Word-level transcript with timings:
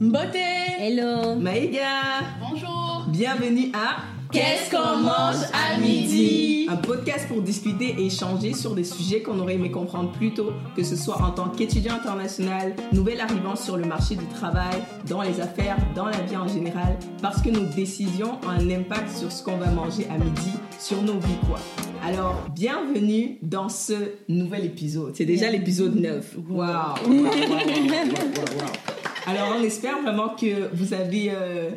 Beauté 0.00 0.38
Hello. 0.78 1.34
Maïga. 1.34 2.22
Bonjour. 2.40 3.04
Bienvenue 3.08 3.72
à 3.74 3.96
Qu'est-ce 4.30 4.70
qu'on 4.70 4.98
mange 4.98 5.42
à 5.52 5.76
midi? 5.80 6.68
Un 6.70 6.76
podcast 6.76 7.26
pour 7.26 7.42
discuter 7.42 7.96
et 7.98 8.06
échanger 8.06 8.54
sur 8.54 8.76
des 8.76 8.84
sujets 8.84 9.22
qu'on 9.22 9.40
aurait 9.40 9.54
aimé 9.54 9.72
comprendre 9.72 10.12
plus 10.12 10.32
tôt, 10.32 10.52
que 10.76 10.84
ce 10.84 10.94
soit 10.94 11.20
en 11.20 11.32
tant 11.32 11.48
qu'étudiant 11.48 11.94
international, 11.94 12.76
nouvel 12.92 13.20
arrivant 13.20 13.56
sur 13.56 13.76
le 13.76 13.86
marché 13.86 14.14
du 14.14 14.26
travail, 14.26 14.82
dans 15.08 15.22
les 15.22 15.40
affaires, 15.40 15.78
dans 15.96 16.06
la 16.06 16.20
vie 16.20 16.36
en 16.36 16.46
général, 16.46 16.96
parce 17.20 17.42
que 17.42 17.48
nos 17.48 17.64
décisions 17.64 18.38
ont 18.46 18.50
un 18.50 18.70
impact 18.70 19.16
sur 19.16 19.32
ce 19.32 19.42
qu'on 19.42 19.56
va 19.56 19.70
manger 19.70 20.06
à 20.10 20.18
midi, 20.18 20.52
sur 20.78 21.02
nos 21.02 21.18
vies 21.18 21.38
quoi. 21.48 21.58
Alors, 22.04 22.46
bienvenue 22.54 23.38
dans 23.42 23.68
ce 23.68 23.94
nouvel 24.28 24.66
épisode. 24.66 25.16
C'est 25.16 25.24
déjà 25.24 25.50
l'épisode 25.50 25.96
9. 25.96 26.36
Waouh. 26.50 26.68
Wow. 26.68 27.08
wow, 27.08 27.24
wow, 27.24 28.97
Alors, 29.30 29.56
on 29.58 29.62
espère 29.62 30.00
vraiment 30.02 30.30
que 30.30 30.74
vous 30.74 30.94
avez... 30.94 31.30
Euh, 31.30 31.70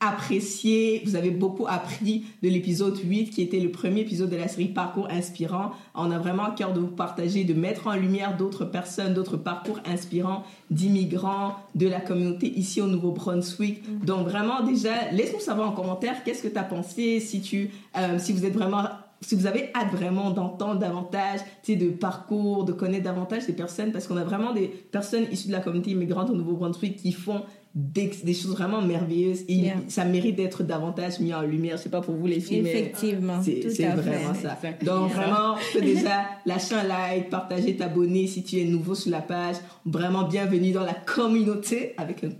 apprécié, 0.00 1.02
vous 1.04 1.14
avez 1.14 1.30
beaucoup 1.30 1.66
appris 1.68 2.24
de 2.42 2.48
l'épisode 2.48 2.98
8 2.98 3.28
qui 3.28 3.42
était 3.42 3.60
le 3.60 3.70
premier 3.70 4.00
épisode 4.00 4.30
de 4.30 4.36
la 4.36 4.48
série 4.48 4.68
Parcours 4.68 5.08
inspirant. 5.10 5.72
On 5.94 6.10
a 6.10 6.18
vraiment 6.18 6.44
à 6.44 6.50
cœur 6.52 6.72
de 6.72 6.80
vous 6.80 6.86
partager, 6.88 7.44
de 7.44 7.52
mettre 7.52 7.86
en 7.86 7.94
lumière 7.94 8.34
d'autres 8.36 8.64
personnes, 8.64 9.12
d'autres 9.12 9.36
parcours 9.36 9.78
inspirants 9.84 10.42
d'immigrants, 10.70 11.56
de 11.74 11.86
la 11.86 12.00
communauté 12.00 12.46
ici 12.58 12.80
au 12.80 12.86
Nouveau-Brunswick. 12.86 13.82
Mm 13.86 13.92
-hmm. 13.92 14.04
Donc 14.06 14.26
vraiment 14.26 14.62
déjà, 14.62 15.10
laisse-nous 15.12 15.40
savoir 15.40 15.68
en 15.68 15.72
commentaire 15.72 16.24
qu'est-ce 16.24 16.42
que 16.42 16.48
tu 16.48 16.58
as 16.58 16.64
pensé, 16.64 17.20
si 17.20 17.42
tu 17.42 17.70
euh, 17.98 18.18
si 18.18 18.32
vous 18.32 18.44
êtes 18.46 18.54
vraiment 18.54 18.84
si 19.22 19.34
vous 19.34 19.46
avez 19.46 19.70
hâte 19.74 19.92
vraiment 19.92 20.30
d'entendre 20.30 20.78
davantage, 20.78 21.40
de 21.68 21.90
parcours, 21.90 22.64
de 22.64 22.72
connaître 22.72 23.04
davantage 23.04 23.42
ces 23.42 23.52
personnes, 23.52 23.92
parce 23.92 24.06
qu'on 24.06 24.16
a 24.16 24.24
vraiment 24.24 24.52
des 24.52 24.66
personnes 24.66 25.24
issues 25.30 25.48
de 25.48 25.52
la 25.52 25.60
communauté 25.60 25.90
immigrante 25.90 26.30
au 26.30 26.34
Nouveau-Brunswick 26.34 26.96
qui 26.96 27.12
font 27.12 27.42
des, 27.74 28.10
des, 28.24 28.34
choses 28.34 28.50
vraiment 28.50 28.82
merveilleuses 28.82 29.42
et 29.46 29.54
yeah. 29.54 29.74
ça 29.86 30.04
mérite 30.04 30.34
d'être 30.34 30.64
davantage 30.64 31.20
mis 31.20 31.32
en 31.32 31.42
lumière. 31.42 31.76
Je 31.76 31.82
sais 31.84 31.88
pas 31.88 32.00
pour 32.00 32.16
vous 32.16 32.26
les 32.26 32.40
filles, 32.40 32.66
Effectivement, 32.66 33.40
mais 33.46 33.70
c'est 33.70 33.86
vraiment 33.86 34.34
ça. 34.34 34.54
Exactement. 34.54 35.02
Donc 35.02 35.12
vraiment, 35.12 35.54
peux 35.72 35.80
déjà 35.80 36.24
lâcher 36.46 36.74
un 36.74 36.82
like, 36.82 37.30
partager, 37.30 37.76
t'abonner 37.76 38.26
si 38.26 38.42
tu 38.42 38.58
es 38.58 38.64
nouveau 38.64 38.96
sur 38.96 39.12
la 39.12 39.20
page. 39.20 39.56
Vraiment 39.86 40.24
bienvenue 40.24 40.72
dans 40.72 40.84
la 40.84 40.94
communauté 40.94 41.94
avec 41.96 42.24
un 42.24 42.30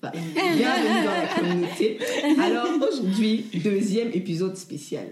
bienvenue 0.12 1.04
dans 1.04 1.10
la 1.10 1.26
communauté. 1.38 1.98
Alors 2.40 2.68
aujourd'hui, 2.80 3.46
deuxième 3.62 4.08
épisode 4.12 4.56
spécial 4.56 5.04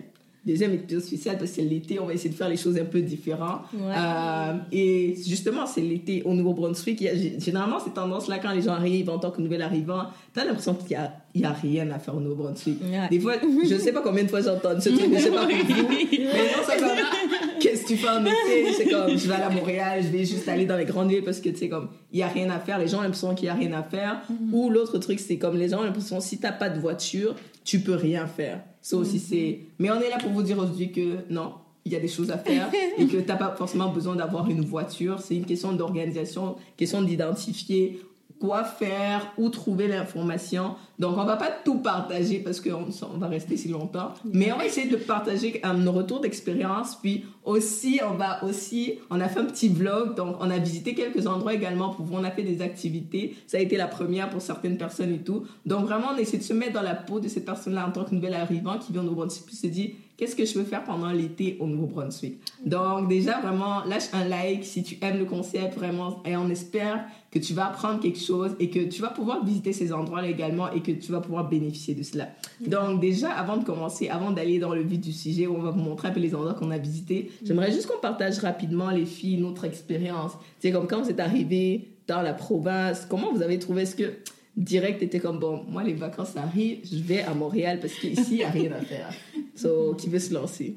deuxième 0.47 0.75
épisode 0.75 1.03
spécial 1.03 1.37
parce 1.39 1.51
que 1.51 1.57
c'est 1.57 1.63
l'été, 1.63 1.99
on 1.99 2.07
va 2.07 2.15
essayer 2.15 2.31
de 2.31 2.35
faire 2.35 2.49
les 2.49 2.57
choses 2.57 2.79
un 2.79 2.85
peu 2.85 3.01
différentes. 3.01 3.63
Ouais. 3.75 3.95
Euh, 3.97 4.55
et 4.73 5.17
justement, 5.27 5.67
c'est 5.67 5.81
l'été 5.81 6.23
au 6.25 6.35
Nouveau-Brunswick. 6.35 7.05
Généralement, 7.39 7.81
ces 7.81 7.91
tendances-là, 7.91 8.39
quand 8.39 8.53
les 8.53 8.63
gens 8.63 8.75
arrivent 8.75 9.11
en 9.11 9.19
tant 9.19 9.31
que 9.31 9.41
nouvel 9.41 9.63
arrivant, 9.63 10.05
t'as 10.33 10.45
l'impression 10.45 10.75
qu'il 10.75 10.97
n'y 11.35 11.45
a, 11.45 11.51
a 11.51 11.53
rien 11.53 11.91
à 11.91 11.99
faire 11.99 12.17
au 12.17 12.21
Nouveau-Brunswick. 12.21 12.81
Ouais. 12.83 13.09
Des 13.11 13.21
fois, 13.21 13.35
je 13.43 13.75
ne 13.75 13.79
sais 13.79 13.93
pas 13.93 14.03
combien 14.03 14.25
de 14.25 14.29
fois 14.29 14.41
j'entends 14.41 14.81
ce 14.81 14.89
truc, 14.89 15.03
je 15.03 15.07
ne 15.07 15.19
sais 15.19 15.31
pas 15.31 15.47
pour 15.47 15.57
vous. 15.57 15.89
Mais 16.11 16.19
non, 16.19 16.63
comme, 16.79 17.56
qu'est-ce 17.61 17.83
que 17.83 17.89
tu 17.89 17.97
fais 17.97 18.09
en 18.09 18.25
été? 18.25 18.73
C'est 18.77 18.89
comme, 18.89 19.17
je 19.17 19.29
vais 19.29 19.35
à 19.35 19.51
Montréal, 19.51 20.03
je 20.03 20.09
vais 20.09 20.25
juste 20.25 20.49
aller 20.49 20.67
dans 20.67 20.77
les 20.77 20.85
grandes 20.85 21.11
villes 21.11 21.25
parce 21.25 21.41
que, 21.41 21.49
tu 21.49 21.57
sais, 21.57 21.69
comme, 21.69 21.89
il 22.13 22.19
n'y 22.19 22.23
a 22.23 22.29
rien 22.29 22.51
à 22.51 22.59
faire. 22.59 22.79
Les 22.79 22.89
gens 22.89 22.99
ont 22.99 23.03
l'impression 23.03 23.35
qu'il 23.35 23.45
n'y 23.45 23.51
a 23.51 23.55
rien 23.55 23.73
à 23.73 23.83
faire. 23.83 24.23
Mm 24.29 24.35
-hmm. 24.35 24.55
Ou 24.55 24.71
l'autre 24.71 24.99
truc, 24.99 25.19
c'est 25.21 25.39
comme 25.39 25.57
les 25.57 25.69
gens 25.69 25.81
ont 25.81 25.85
l'impression, 25.85 26.21
si 26.21 26.37
tu 26.39 26.43
n'as 26.45 26.53
pas 26.53 26.71
de 26.71 26.81
voiture, 26.81 27.35
tu 27.65 27.81
peux 27.81 27.97
rien 28.09 28.27
faire. 28.27 28.61
Ça 28.81 28.97
aussi, 28.97 29.19
c'est. 29.19 29.61
Mais 29.79 29.91
on 29.91 30.01
est 30.01 30.11
là 30.11 30.19
pour 30.19 30.31
vous 30.31 30.43
dire 30.43 30.59
aujourd'hui 30.59 30.91
que 30.93 31.07
non, 31.31 31.49
il 31.85 31.93
y 31.93 31.97
a 31.97 32.01
des 32.01 32.13
choses 32.17 32.31
à 32.31 32.39
faire 32.39 32.69
et 32.99 33.07
que 33.07 33.19
tu 33.19 33.29
n'as 33.29 33.37
pas 33.37 33.55
forcément 33.57 33.91
besoin 33.99 34.17
d'avoir 34.17 34.49
une 34.51 34.65
voiture. 34.65 35.21
C'est 35.21 35.37
une 35.37 35.47
question 35.53 35.73
d'organisation, 35.73 36.57
question 36.77 37.01
d'identifier 37.03 38.01
quoi 38.39 38.65
faire, 38.65 39.33
où 39.39 39.49
trouver 39.49 39.89
l'information. 39.89 40.75
Donc, 40.99 41.17
on 41.19 41.25
va 41.25 41.37
pas 41.37 41.51
tout 41.65 41.79
partager 41.79 42.39
parce 42.39 42.61
qu'on 42.61 42.87
on 43.15 43.19
va 43.19 43.29
rester 43.29 43.57
si 43.57 43.69
longtemps, 43.69 44.15
mais 44.25 44.53
on 44.53 44.59
va 44.59 44.67
essayer 44.67 44.89
de 44.89 44.97
partager 44.97 45.61
um, 45.65 45.83
nos 45.83 45.93
retours 45.93 46.21
d'expérience. 46.21 46.97
Puis 46.97 47.25
aussi, 47.45 48.01
on 48.09 48.15
va 48.15 48.43
aussi, 48.45 48.99
on 49.11 49.21
a 49.21 49.29
fait 49.29 49.41
un 49.41 49.45
petit 49.45 49.69
vlog, 49.69 50.15
donc 50.15 50.37
on 50.41 50.51
a 50.51 50.59
visité 50.59 50.95
quelques 50.95 51.27
endroits 51.27 51.55
également 51.55 51.91
pour 51.91 52.05
vous. 52.05 52.17
On 52.17 52.25
a 52.25 52.31
fait 52.31 52.43
des 52.43 52.63
activités. 52.63 53.37
Ça 53.47 53.59
a 53.59 53.61
été 53.61 53.77
la 53.77 53.87
première 53.87 54.31
pour 54.31 54.43
certaines 54.43 54.79
personnes 54.79 55.13
et 55.13 55.19
tout. 55.19 55.45
Donc, 55.65 55.85
vraiment, 55.85 56.09
on 56.15 56.19
essaie 56.19 56.39
de 56.39 56.43
se 56.43 56.53
mettre 56.53 56.73
dans 56.73 56.83
la 56.83 56.95
peau 56.95 57.21
de 57.21 57.29
cette 57.29 57.45
personne-là 57.45 57.87
en 57.87 57.93
tant 57.93 58.05
que 58.05 58.15
nouvel 58.15 58.35
arrivant 58.35 58.79
qui 58.79 58.93
vient 58.93 59.03
au 59.03 59.05
Nouveau-Brunswick 59.05 59.47
puis 59.47 59.57
se 59.57 59.67
dit, 59.67 59.95
qu'est-ce 60.17 60.37
que 60.37 60.45
je 60.45 60.55
peux 60.55 60.65
faire 60.65 60.85
pendant 60.85 61.11
l'été 61.11 61.57
au 61.61 61.67
Nouveau-Brunswick? 61.67 62.39
Donc 62.65 63.09
déjà, 63.09 63.41
vraiment, 63.41 63.85
lâche 63.85 64.09
un 64.13 64.25
like 64.25 64.65
si 64.65 64.83
tu 64.83 64.99
aimes 65.03 65.19
le 65.19 65.25
concept, 65.25 65.75
vraiment, 65.77 66.23
et 66.25 66.37
on 66.37 66.49
espère 66.49 67.05
que 67.31 67.39
tu 67.39 67.53
vas 67.53 67.67
apprendre 67.67 68.01
quelque 68.01 68.19
chose 68.19 68.57
et 68.59 68.71
que 68.71 68.81
tu 68.81 69.03
vas 69.03 69.11
pouvoir 69.11 69.45
visiter 69.45 69.73
ces 69.73 69.93
endroits-là 69.93 70.29
également 70.29 70.73
et 70.73 70.81
que 70.81 70.93
tu 70.93 71.13
vas 71.13 71.21
pouvoir 71.21 71.49
bénéficier 71.49 71.95
de 71.95 72.03
cela. 72.03 72.29
Donc 72.67 73.01
déjà, 73.01 73.31
avant 73.31 73.57
de 73.57 73.65
commencer, 73.65 74.09
avant 74.09 74.31
d'aller 74.31 74.59
dans 74.59 74.75
le 74.75 74.83
vif 74.83 75.01
du 75.01 75.13
sujet, 75.13 75.47
où 75.47 75.55
on 75.55 75.63
va 75.63 75.71
vous 75.71 75.81
montrer 75.81 76.09
un 76.09 76.13
peu 76.13 76.21
les 76.21 76.35
endroits 76.35 76.55
qu'on 76.55 76.71
a 76.71 76.79
visités, 76.79 77.31
j'aimerais 77.45 77.73
juste 77.73 77.87
qu'on 77.87 78.01
partage 78.01 78.39
rapidement, 78.39 78.91
les 78.91 79.07
filles, 79.07 79.39
notre 79.39 79.65
expérience. 79.65 80.33
C'est 80.61 80.73
comme 80.73 80.87
quand 80.87 81.03
vous 81.03 81.11
êtes 81.11 81.21
arrivés 81.21 81.89
dans 82.07 82.23
la 82.23 82.33
province, 82.33 83.07
comment 83.09 83.33
vous 83.33 83.43
avez 83.43 83.59
trouvé? 83.59 83.85
Ce 83.85 83.97
que 83.97 84.13
direct 84.57 85.03
était 85.03 85.21
comme 85.21 85.39
bon 85.39 85.65
moi 85.69 85.83
les 85.83 85.93
vacances 85.93 86.37
arrivent 86.37 86.79
je 86.91 86.97
vais 87.03 87.21
à 87.21 87.35
Montréal 87.35 87.79
parce 87.81 87.93
qu'ici 87.93 88.27
il 88.31 88.37
n'y 88.37 88.43
a 88.43 88.51
rien 88.51 88.73
à 88.73 88.81
faire 88.81 89.11
so 89.57 89.95
qui 89.95 90.09
veut 90.09 90.19
se 90.19 90.33
lancer? 90.33 90.77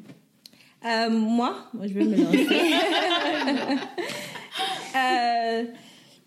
Euh, 0.85 1.09
moi? 1.09 1.67
Moi 1.73 1.88
je 1.88 1.94
vais 1.94 2.06
me 2.06 2.16
lancer. 2.17 2.47
Euh, 4.95 5.66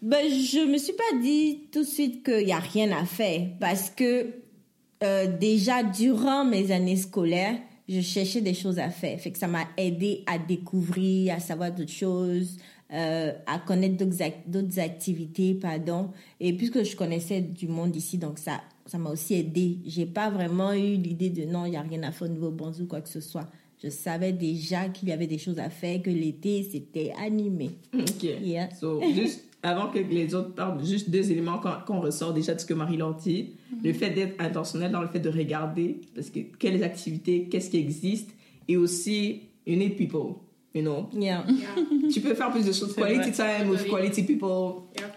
ben, 0.01 0.29
je 0.29 0.71
me 0.71 0.79
suis 0.79 0.93
pas 0.93 1.19
dit 1.21 1.63
tout 1.73 1.81
de 1.81 1.87
suite 1.87 2.25
qu'il 2.25 2.47
y 2.47 2.53
a 2.53 2.61
rien 2.61 2.93
à 2.93 3.05
faire 3.05 3.49
parce 3.59 3.91
que 3.91 4.29
euh, 5.03 5.37
déjà 5.37 5.83
durant 5.83 6.45
mes 6.45 6.71
années 6.71 6.97
scolaires 6.97 7.57
je 7.89 8.01
cherchais 8.01 8.41
des 8.41 8.55
choses 8.55 8.79
à 8.79 8.89
faire. 8.89 9.19
Fait 9.19 9.33
que 9.33 9.39
ça 9.39 9.49
m'a 9.49 9.67
aidé 9.77 10.23
à 10.27 10.39
découvrir 10.39 11.35
à 11.35 11.41
savoir 11.41 11.73
d'autres 11.73 11.91
choses 11.91 12.57
euh, 12.93 13.33
à 13.47 13.59
connaître 13.59 14.05
d'autres 14.47 14.79
activités, 14.79 15.55
pardon. 15.55 16.11
Et 16.41 16.53
puisque 16.53 16.83
je 16.83 16.95
connaissais 16.95 17.41
du 17.41 17.67
monde 17.67 17.97
ici, 17.97 18.19
donc 18.19 18.39
ça 18.39 18.61
ça 18.87 18.99
m'a 18.99 19.11
aussi 19.11 19.35
aidé. 19.35 19.79
J'ai 19.87 20.07
pas 20.07 20.31
vraiment 20.31 20.73
eu 20.73 20.97
l'idée 20.97 21.31
de 21.31 21.45
non, 21.45 21.67
il 21.67 21.71
n'y 21.71 21.77
a 21.77 21.83
rien 21.83 22.03
à 22.03 22.13
faire 22.13 22.29
au 22.29 22.33
Nouveau-Brunswick 22.33 22.87
ou 22.87 22.89
quoi 22.89 23.01
que 23.01 23.09
ce 23.09 23.21
soit. 23.21 23.49
Je 23.83 23.89
savais 23.89 24.33
déjà 24.33 24.89
qu'il 24.89 25.09
y 25.09 25.13
avait 25.13 25.27
des 25.27 25.39
choses 25.39 25.59
à 25.59 25.69
faire, 25.69 26.01
que 26.03 26.11
l'été, 26.11 26.63
c'était 26.71 27.13
animé. 27.21 27.71
OK. 27.95 28.23
Yeah. 28.23 28.69
So, 28.75 29.01
juste 29.13 29.45
avant 29.63 29.89
que 29.89 29.99
les 29.99 30.35
autres 30.35 30.55
parlent, 30.55 30.85
juste 30.85 31.11
deux 31.11 31.31
éléments 31.31 31.59
qu'on 31.59 32.01
qu 32.01 32.07
ressort 32.07 32.33
déjà 32.33 32.55
de 32.55 32.61
ce 32.61 32.67
que 32.67 32.75
Marie-Laure 32.75 33.17
dit. 33.17 33.43
Mm 33.43 33.77
-hmm. 33.77 33.87
Le 33.87 33.93
fait 33.93 34.11
d'être 34.11 34.41
intentionnel 34.41 34.91
dans 34.93 35.03
le 35.03 35.09
fait 35.09 35.21
de 35.21 35.31
regarder, 35.31 36.01
parce 36.15 36.31
que 36.31 36.41
quelles 36.59 36.83
activités, 36.85 37.49
qu'est-ce 37.49 37.71
qui 37.71 37.79
existe, 37.79 38.31
et 38.69 38.77
aussi, 38.77 39.43
you 39.67 39.77
need 39.77 39.97
people. 39.97 40.37
You 40.75 40.83
know? 40.83 41.09
Yeah. 41.13 41.45
Yeah. 41.49 41.75
Tu 42.13 42.21
peux 42.21 42.35
faire 42.35 42.51
plus 42.51 42.65
de 42.65 42.73
choses. 42.73 42.95
Quality 42.95 43.31
vrai. 43.31 43.59
time 43.59 43.71
with 43.71 43.87
quality 43.89 44.23
people. 44.23 44.89
Yeah. 44.99 45.11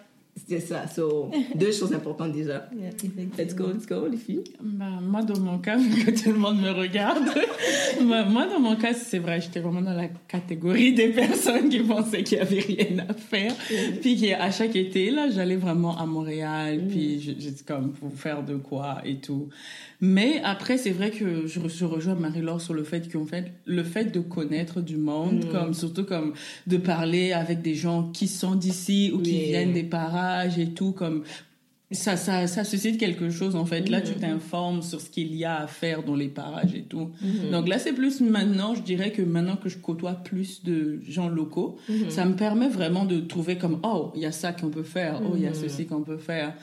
C'est 0.47 0.59
ça. 0.59 0.87
So, 0.87 1.31
deux 1.55 1.71
choses 1.71 1.93
importantes 1.93 2.31
déjà. 2.33 2.69
Yeah, 2.79 2.91
Let's 3.37 3.55
go, 3.55 3.67
let's 3.73 3.85
go, 3.87 4.07
les 4.09 4.17
filles. 4.17 4.43
Bah, 4.61 4.85
moi, 5.01 5.23
dans 5.23 5.39
mon 5.39 5.57
cas, 5.57 5.77
vu 5.77 6.05
que 6.05 6.11
tout 6.11 6.31
le 6.31 6.37
monde 6.37 6.61
me 6.61 6.69
regarde, 6.71 7.23
bah, 8.09 8.25
moi, 8.25 8.45
dans 8.47 8.59
mon 8.59 8.75
cas, 8.75 8.93
c'est 8.93 9.19
vrai, 9.19 9.41
j'étais 9.41 9.59
vraiment 9.59 9.81
dans 9.81 9.93
la 9.93 10.07
catégorie 10.27 10.93
des 10.93 11.09
personnes 11.09 11.69
qui 11.69 11.79
pensaient 11.79 12.23
qu'il 12.23 12.37
n'y 12.37 12.43
avait 12.43 12.59
rien 12.59 13.05
à 13.09 13.13
faire. 13.13 13.51
Mm. 13.53 13.97
Puis 14.01 14.15
qu'à 14.21 14.51
chaque 14.51 14.75
été, 14.75 15.09
là, 15.11 15.29
j'allais 15.29 15.55
vraiment 15.55 15.97
à 15.97 16.05
Montréal, 16.05 16.81
Mm. 16.83 16.87
puis 16.87 17.19
j'étais 17.39 17.63
comme 17.65 17.93
pour 17.93 18.13
faire 18.13 18.43
de 18.43 18.55
quoi 18.55 19.01
et 19.05 19.15
tout. 19.15 19.49
Mais 20.01 20.41
après, 20.43 20.77
c'est 20.77 20.91
vrai 20.91 21.09
que 21.09 21.47
je, 21.47 21.59
je 21.67 21.85
rejoins 21.85 22.15
Marie-Laure 22.15 22.59
sur 22.61 22.73
le 22.73 22.83
fait 22.83 23.11
qu'en 23.11 23.25
fait, 23.25 23.45
le 23.65 23.83
fait 23.83 24.05
de 24.13 24.19
connaître 24.19 24.81
du 24.81 24.97
monde, 24.97 25.45
Mm. 25.45 25.51
comme, 25.51 25.73
surtout 25.73 26.03
comme 26.05 26.33
de 26.67 26.77
parler 26.77 27.31
avec 27.31 27.61
des 27.61 27.75
gens 27.75 28.11
qui 28.11 28.27
sont 28.27 28.55
d'ici 28.55 29.11
ou 29.13 29.19
qui 29.19 29.31
Oui. 29.31 29.43
viennent 29.45 29.73
des 29.73 29.83
et 30.43 30.73
tout, 30.73 30.91
comme 30.91 31.23
ça, 31.91 32.17
ça, 32.17 32.47
ça 32.47 32.63
suscite 32.63 32.99
quelque 32.99 33.29
chose 33.29 33.55
en 33.55 33.65
fait. 33.65 33.89
Là, 33.89 34.01
tu 34.01 34.13
t'informes 34.13 34.81
sur 34.81 34.99
ce 34.99 35.09
qu'il 35.09 35.35
y 35.35 35.45
a 35.45 35.61
à 35.61 35.67
faire 35.67 36.03
dans 36.03 36.15
les 36.15 36.27
parages 36.27 36.73
et 36.73 36.83
tout. 36.83 37.11
Donc 37.51 37.67
là, 37.67 37.79
c'est 37.79 37.93
plus 37.93 38.21
maintenant, 38.21 38.75
je 38.75 38.81
dirais 38.81 39.11
que 39.11 39.21
maintenant 39.21 39.55
que 39.55 39.69
je 39.69 39.77
côtoie 39.77 40.13
plus 40.13 40.63
de 40.63 40.99
gens 41.07 41.29
locaux, 41.29 41.77
ça 42.09 42.25
me 42.25 42.35
permet 42.35 42.69
vraiment 42.69 43.05
de 43.05 43.19
trouver 43.19 43.57
comme 43.57 43.79
oh, 43.83 44.11
il 44.15 44.21
y 44.21 44.25
a 44.25 44.31
ça 44.31 44.51
qu'on 44.51 44.69
peut 44.69 44.83
faire, 44.83 45.21
oh, 45.23 45.33
il 45.35 45.43
y 45.43 45.47
a 45.47 45.53
ceci 45.53 45.85
qu'on 45.85 46.01
peut 46.01 46.17
faire. 46.17 46.53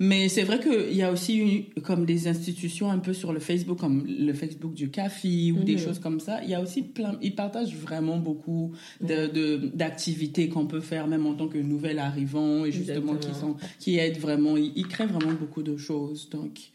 Mais 0.00 0.28
c'est 0.28 0.42
vrai 0.42 0.58
qu'il 0.60 0.94
y 0.96 1.02
a 1.02 1.12
aussi 1.12 1.38
eu, 1.38 1.80
comme 1.82 2.04
des 2.04 2.26
institutions 2.28 2.90
un 2.90 2.98
peu 2.98 3.12
sur 3.12 3.32
le 3.32 3.40
Facebook, 3.40 3.78
comme 3.78 4.04
le 4.06 4.32
Facebook 4.32 4.74
du 4.74 4.90
café 4.90 5.52
ou 5.52 5.62
des 5.64 5.76
choses 5.78 5.98
comme 5.98 6.20
ça. 6.20 6.42
Il 6.42 6.50
y 6.50 6.54
a 6.54 6.60
aussi 6.60 6.82
plein, 6.82 7.18
ils 7.22 7.34
partagent 7.34 7.74
vraiment 7.74 8.16
beaucoup 8.18 8.72
de, 9.00 9.26
de- 9.26 9.70
d'activités 9.74 10.48
qu'on 10.48 10.66
peut 10.66 10.80
faire, 10.80 11.06
même 11.06 11.26
en 11.26 11.34
tant 11.34 11.48
que 11.48 11.58
nouvel 11.58 11.98
arrivant, 11.98 12.64
et 12.64 12.70
justement 12.72 13.12
qui 13.20 13.28
sont, 13.40 13.56
qui 13.78 13.98
aident 13.98 14.18
vraiment, 14.18 14.56
ils, 14.56 14.72
ils 14.76 14.86
créent 14.88 15.06
vraiment 15.06 15.32
beaucoup 15.38 15.62
de 15.62 15.76
choses. 15.76 16.28
Donc. 16.30 16.70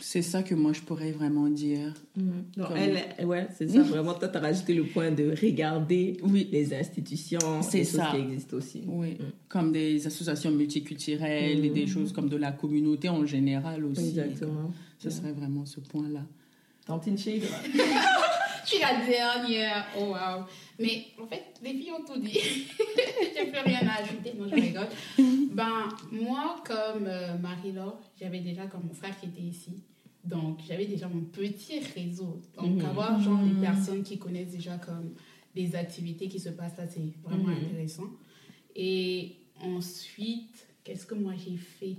C'est 0.00 0.22
ça 0.22 0.42
que 0.42 0.54
moi 0.54 0.72
je 0.72 0.80
pourrais 0.80 1.12
vraiment 1.12 1.48
dire. 1.48 1.92
Non, 2.16 2.68
elle, 2.76 3.26
ouais, 3.26 3.46
c'est 3.56 3.68
ça. 3.68 3.82
Vraiment, 3.82 4.14
toi, 4.14 4.28
tu 4.28 4.36
as 4.36 4.40
rajouté 4.40 4.74
le 4.74 4.84
point 4.84 5.10
de 5.10 5.30
regarder 5.40 6.16
Oui. 6.22 6.48
les 6.50 6.74
institutions, 6.74 7.62
C'est 7.62 7.78
les 7.78 7.84
choses 7.84 7.94
ça. 7.96 8.10
qui 8.14 8.20
existent 8.22 8.56
aussi. 8.56 8.82
Oui, 8.86 9.16
comme 9.48 9.72
des 9.72 10.06
associations 10.06 10.50
multiculturelles 10.50 11.64
et 11.64 11.70
des 11.70 11.86
choses 11.86 12.12
comme 12.12 12.28
de 12.28 12.36
la 12.36 12.52
communauté 12.52 13.08
en 13.08 13.24
général 13.26 13.84
aussi. 13.84 14.08
Exactement. 14.08 14.72
Ce 14.98 15.10
serait 15.10 15.32
vraiment 15.32 15.64
ce 15.66 15.80
point-là. 15.80 16.24
Tantine 16.86 17.18
Shade, 17.18 17.42
Je 18.70 18.74
suis 18.74 18.82
la 18.82 19.06
dernière. 19.06 19.86
Oh 19.98 20.10
waouh. 20.10 20.44
Mais 20.78 21.06
en 21.22 21.26
fait, 21.26 21.54
les 21.62 21.72
filles 21.72 21.92
ont 21.92 22.04
tout 22.04 22.20
dit. 22.20 22.32
J'ai 23.34 23.46
plus 23.46 23.60
rien 23.64 23.80
à 23.88 24.02
ajouter. 24.02 24.34
Non, 24.38 24.46
je 24.46 24.54
rigole. 24.54 24.88
Ben, 25.52 25.88
moi, 26.12 26.62
comme 26.66 27.06
euh, 27.06 27.38
Marie-Laure, 27.38 27.98
j'avais 28.20 28.40
déjà 28.40 28.66
comme 28.66 28.84
mon 28.86 28.92
frère 28.92 29.18
qui 29.18 29.26
était 29.26 29.40
ici. 29.40 29.82
Donc, 30.22 30.58
j'avais 30.68 30.84
déjà 30.84 31.08
mon 31.08 31.22
petit 31.22 31.78
réseau. 31.94 32.42
Donc, 32.56 32.74
Mhm. 32.76 32.84
avoir 32.84 33.18
genre 33.22 33.42
des 33.42 33.58
personnes 33.58 34.02
qui 34.02 34.18
connaissent 34.18 34.50
déjà 34.52 34.76
comme 34.76 35.14
les 35.54 35.74
activités 35.74 36.28
qui 36.28 36.38
se 36.38 36.50
passent 36.50 36.76
là, 36.76 36.86
c'est 36.86 37.10
vraiment 37.24 37.48
Mhm. 37.48 37.64
intéressant. 37.64 38.10
Et 38.76 39.36
ensuite, 39.62 40.66
qu'est-ce 40.84 41.06
que 41.06 41.14
moi 41.14 41.32
j'ai 41.42 41.56
fait? 41.56 41.96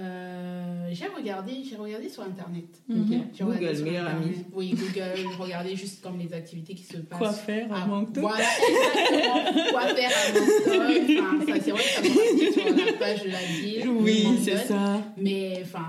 Euh, 0.00 0.88
j'ai 0.92 1.06
regardé, 1.06 1.52
j'ai 1.68 1.76
regardé 1.76 2.08
sur 2.08 2.22
internet. 2.22 2.64
Regardé 2.88 3.16
Google, 3.58 3.76
sur 3.76 3.84
meilleur 3.86 4.06
ami. 4.08 4.24
Internet. 4.26 4.46
Oui, 4.52 4.70
Google, 4.70 5.36
regarder 5.38 5.76
juste 5.76 6.02
comme 6.02 6.18
les 6.18 6.32
activités 6.32 6.74
qui 6.74 6.84
se 6.84 6.98
passent. 6.98 7.18
Quoi 7.18 7.32
faire 7.32 7.72
à 7.72 7.82
Ah, 7.82 7.86
Moncton 7.86 8.20
Voilà, 8.20 8.44
exactement. 8.44 9.70
Quoi 9.70 9.80
faire 9.94 10.10
à 10.10 10.32
Moncton. 10.32 11.24
Enfin, 11.24 11.46
ça, 11.46 11.60
c'est 11.64 11.70
vrai 11.70 11.82
que 11.82 11.88
ça 11.88 12.02
dit 12.02 12.52
sur 12.52 12.86
la 12.86 12.92
page 12.94 13.22
de 13.24 13.30
la 13.30 13.42
ville. 13.42 13.88
Oui, 13.88 14.26
c'est 14.42 14.56
ça. 14.56 15.00
Mais 15.16 15.60
enfin, 15.62 15.88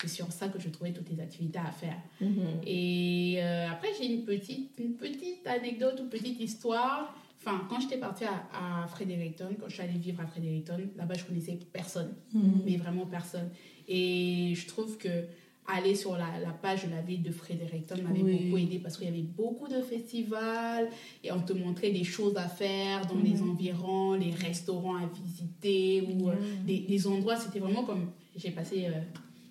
c'est 0.00 0.08
sur 0.08 0.30
ça 0.32 0.48
que 0.48 0.60
je 0.60 0.68
trouvais 0.68 0.92
toutes 0.92 1.10
les 1.10 1.20
activités 1.20 1.58
à 1.58 1.70
faire. 1.70 1.96
Et 2.66 3.36
euh, 3.38 3.66
après, 3.70 3.88
j'ai 3.98 4.06
une 4.06 4.24
petite, 4.24 4.70
une 4.78 4.94
petite 4.94 5.46
anecdote 5.46 6.00
ou 6.04 6.08
petite 6.08 6.40
histoire. 6.40 7.14
Enfin, 7.44 7.66
quand 7.68 7.80
j'étais 7.80 7.98
partie 7.98 8.24
à, 8.24 8.82
à 8.82 8.86
Fredericton, 8.86 9.48
quand 9.58 9.68
je 9.68 9.74
suis 9.74 9.82
allée 9.82 9.98
vivre 9.98 10.20
à 10.20 10.26
Fredericton, 10.26 10.78
là-bas, 10.96 11.14
je 11.14 11.24
connaissais 11.24 11.58
personne. 11.72 12.14
Mais 12.64 12.76
vraiment 12.76 13.06
personne. 13.06 13.50
Et 13.88 14.52
je 14.54 14.66
trouve 14.68 14.96
que 14.96 15.08
aller 15.66 15.94
sur 15.94 16.16
la, 16.16 16.26
la 16.40 16.50
page 16.52 16.84
de 16.86 16.90
la 16.90 17.00
ville 17.02 17.22
de 17.22 17.30
Fredericton 17.30 17.94
m'avait 18.02 18.20
Oui. 18.22 18.44
beaucoup 18.46 18.58
aidé 18.58 18.78
parce 18.80 18.96
qu'il 18.96 19.06
y 19.06 19.08
avait 19.08 19.22
beaucoup 19.22 19.68
de 19.68 19.80
festivals 19.80 20.88
et 21.22 21.30
on 21.30 21.40
te 21.40 21.52
montrait 21.52 21.92
des 21.92 22.02
choses 22.02 22.36
à 22.36 22.48
faire 22.48 23.06
dans 23.06 23.18
les 23.18 23.40
environs, 23.42 24.14
les 24.14 24.32
restaurants 24.32 24.96
à 24.96 25.06
visiter 25.06 26.02
ou 26.02 26.30
euh, 26.30 26.34
des, 26.66 26.80
des 26.80 27.06
endroits. 27.06 27.36
C'était 27.36 27.60
vraiment 27.60 27.84
comme. 27.84 28.10
J'ai 28.36 28.50
passé 28.50 28.86
euh, 28.86 29.00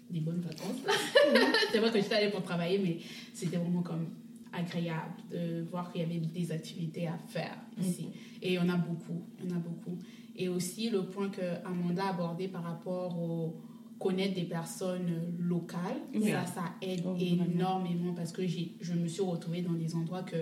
des 0.09 0.19
bonnes 0.19 0.41
vacances. 0.41 0.77
C'est 1.71 1.79
vrai 1.79 1.91
que 1.91 2.01
j'étais 2.01 2.15
allée 2.15 2.31
pour 2.31 2.43
travailler, 2.43 2.77
mais 2.79 2.97
c'était 3.33 3.57
vraiment 3.57 3.81
comme 3.81 4.07
agréable 4.53 5.13
de 5.31 5.63
voir 5.69 5.91
qu'il 5.91 6.01
y 6.01 6.03
avait 6.05 6.19
des 6.19 6.51
activités 6.51 7.07
à 7.07 7.17
faire 7.27 7.55
ici. 7.79 8.07
Et 8.41 8.49
il 8.49 8.53
y 8.55 8.59
en 8.59 8.69
a 8.69 8.77
beaucoup, 8.77 9.21
en 9.45 9.51
a 9.55 9.59
beaucoup. 9.59 9.97
Et 10.35 10.47
aussi 10.49 10.89
le 10.89 11.03
point 11.03 11.29
que 11.29 11.41
Amanda 11.65 12.05
a 12.05 12.09
abordé 12.09 12.47
par 12.47 12.63
rapport 12.63 13.17
au 13.21 13.55
connaître 13.99 14.33
des 14.33 14.43
personnes 14.45 15.11
locales, 15.39 15.97
Oui. 16.15 16.31
ça, 16.31 16.45
ça 16.45 16.63
aide 16.81 17.01
Oh, 17.05 17.13
vraiment. 17.13 17.45
énormément 17.45 18.13
parce 18.13 18.31
que 18.31 18.45
j'ai, 18.47 18.71
je 18.81 18.93
me 18.93 19.07
suis 19.07 19.21
retrouvée 19.21 19.61
dans 19.61 19.73
des 19.73 19.93
endroits 19.95 20.23
que 20.23 20.37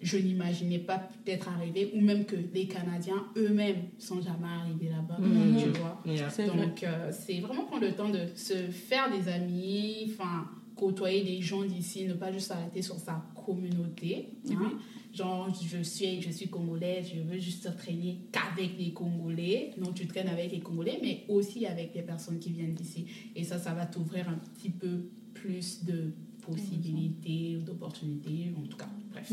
je 0.00 0.16
n'imaginais 0.18 0.78
pas 0.78 0.98
peut-être 0.98 1.48
arriver 1.48 1.90
ou 1.94 2.00
même 2.00 2.24
que 2.24 2.36
les 2.54 2.66
Canadiens 2.66 3.26
eux-mêmes 3.36 3.84
sont 3.98 4.20
jamais 4.20 4.48
arrivés 4.48 4.88
là-bas, 4.90 5.18
Mhm. 5.18 5.56
tu 5.62 5.68
vois. 5.78 6.02
Yeah. 6.06 6.28
C'est 6.30 6.46
vrai. 6.46 6.66
Donc, 6.66 6.82
euh, 6.82 7.10
c'est 7.12 7.40
vraiment 7.40 7.64
prendre 7.64 7.84
le 7.84 7.92
temps 7.92 8.08
de 8.10 8.26
se 8.34 8.54
faire 8.70 9.10
des 9.10 9.28
amis, 9.30 10.10
enfin, 10.12 10.46
côtoyer 10.76 11.22
des 11.24 11.40
gens 11.40 11.62
d'ici, 11.64 12.04
ne 12.06 12.14
pas 12.14 12.32
juste 12.32 12.48
s'arrêter 12.48 12.82
sur 12.82 12.96
sa 12.98 13.24
communauté. 13.46 14.28
hein. 14.50 14.72
Genre, 15.12 15.48
je 15.62 15.80
suis, 15.82 16.20
je 16.20 16.30
suis 16.32 16.48
congolaise, 16.48 17.06
je 17.14 17.20
veux 17.20 17.38
juste 17.38 17.68
traîner 17.76 18.18
qu'avec 18.32 18.76
les 18.76 18.92
Congolais. 18.92 19.70
Non, 19.78 19.92
tu 19.92 20.08
traînes 20.08 20.26
avec 20.28 20.50
les 20.50 20.58
Congolais, 20.58 20.98
mais 21.00 21.24
aussi 21.28 21.66
avec 21.66 21.94
les 21.94 22.02
personnes 22.02 22.40
qui 22.40 22.50
viennent 22.50 22.74
d'ici. 22.74 23.06
Et 23.36 23.44
ça, 23.44 23.58
ça 23.60 23.74
va 23.74 23.86
t'ouvrir 23.86 24.28
un 24.28 24.34
petit 24.56 24.70
peu 24.70 25.04
plus 25.32 25.84
de 25.84 26.12
possibilités, 26.44 27.58
d'opportunités, 27.64 28.52
en 28.58 28.62
tout 28.66 28.76
cas. 28.76 28.88
Bref. 29.12 29.32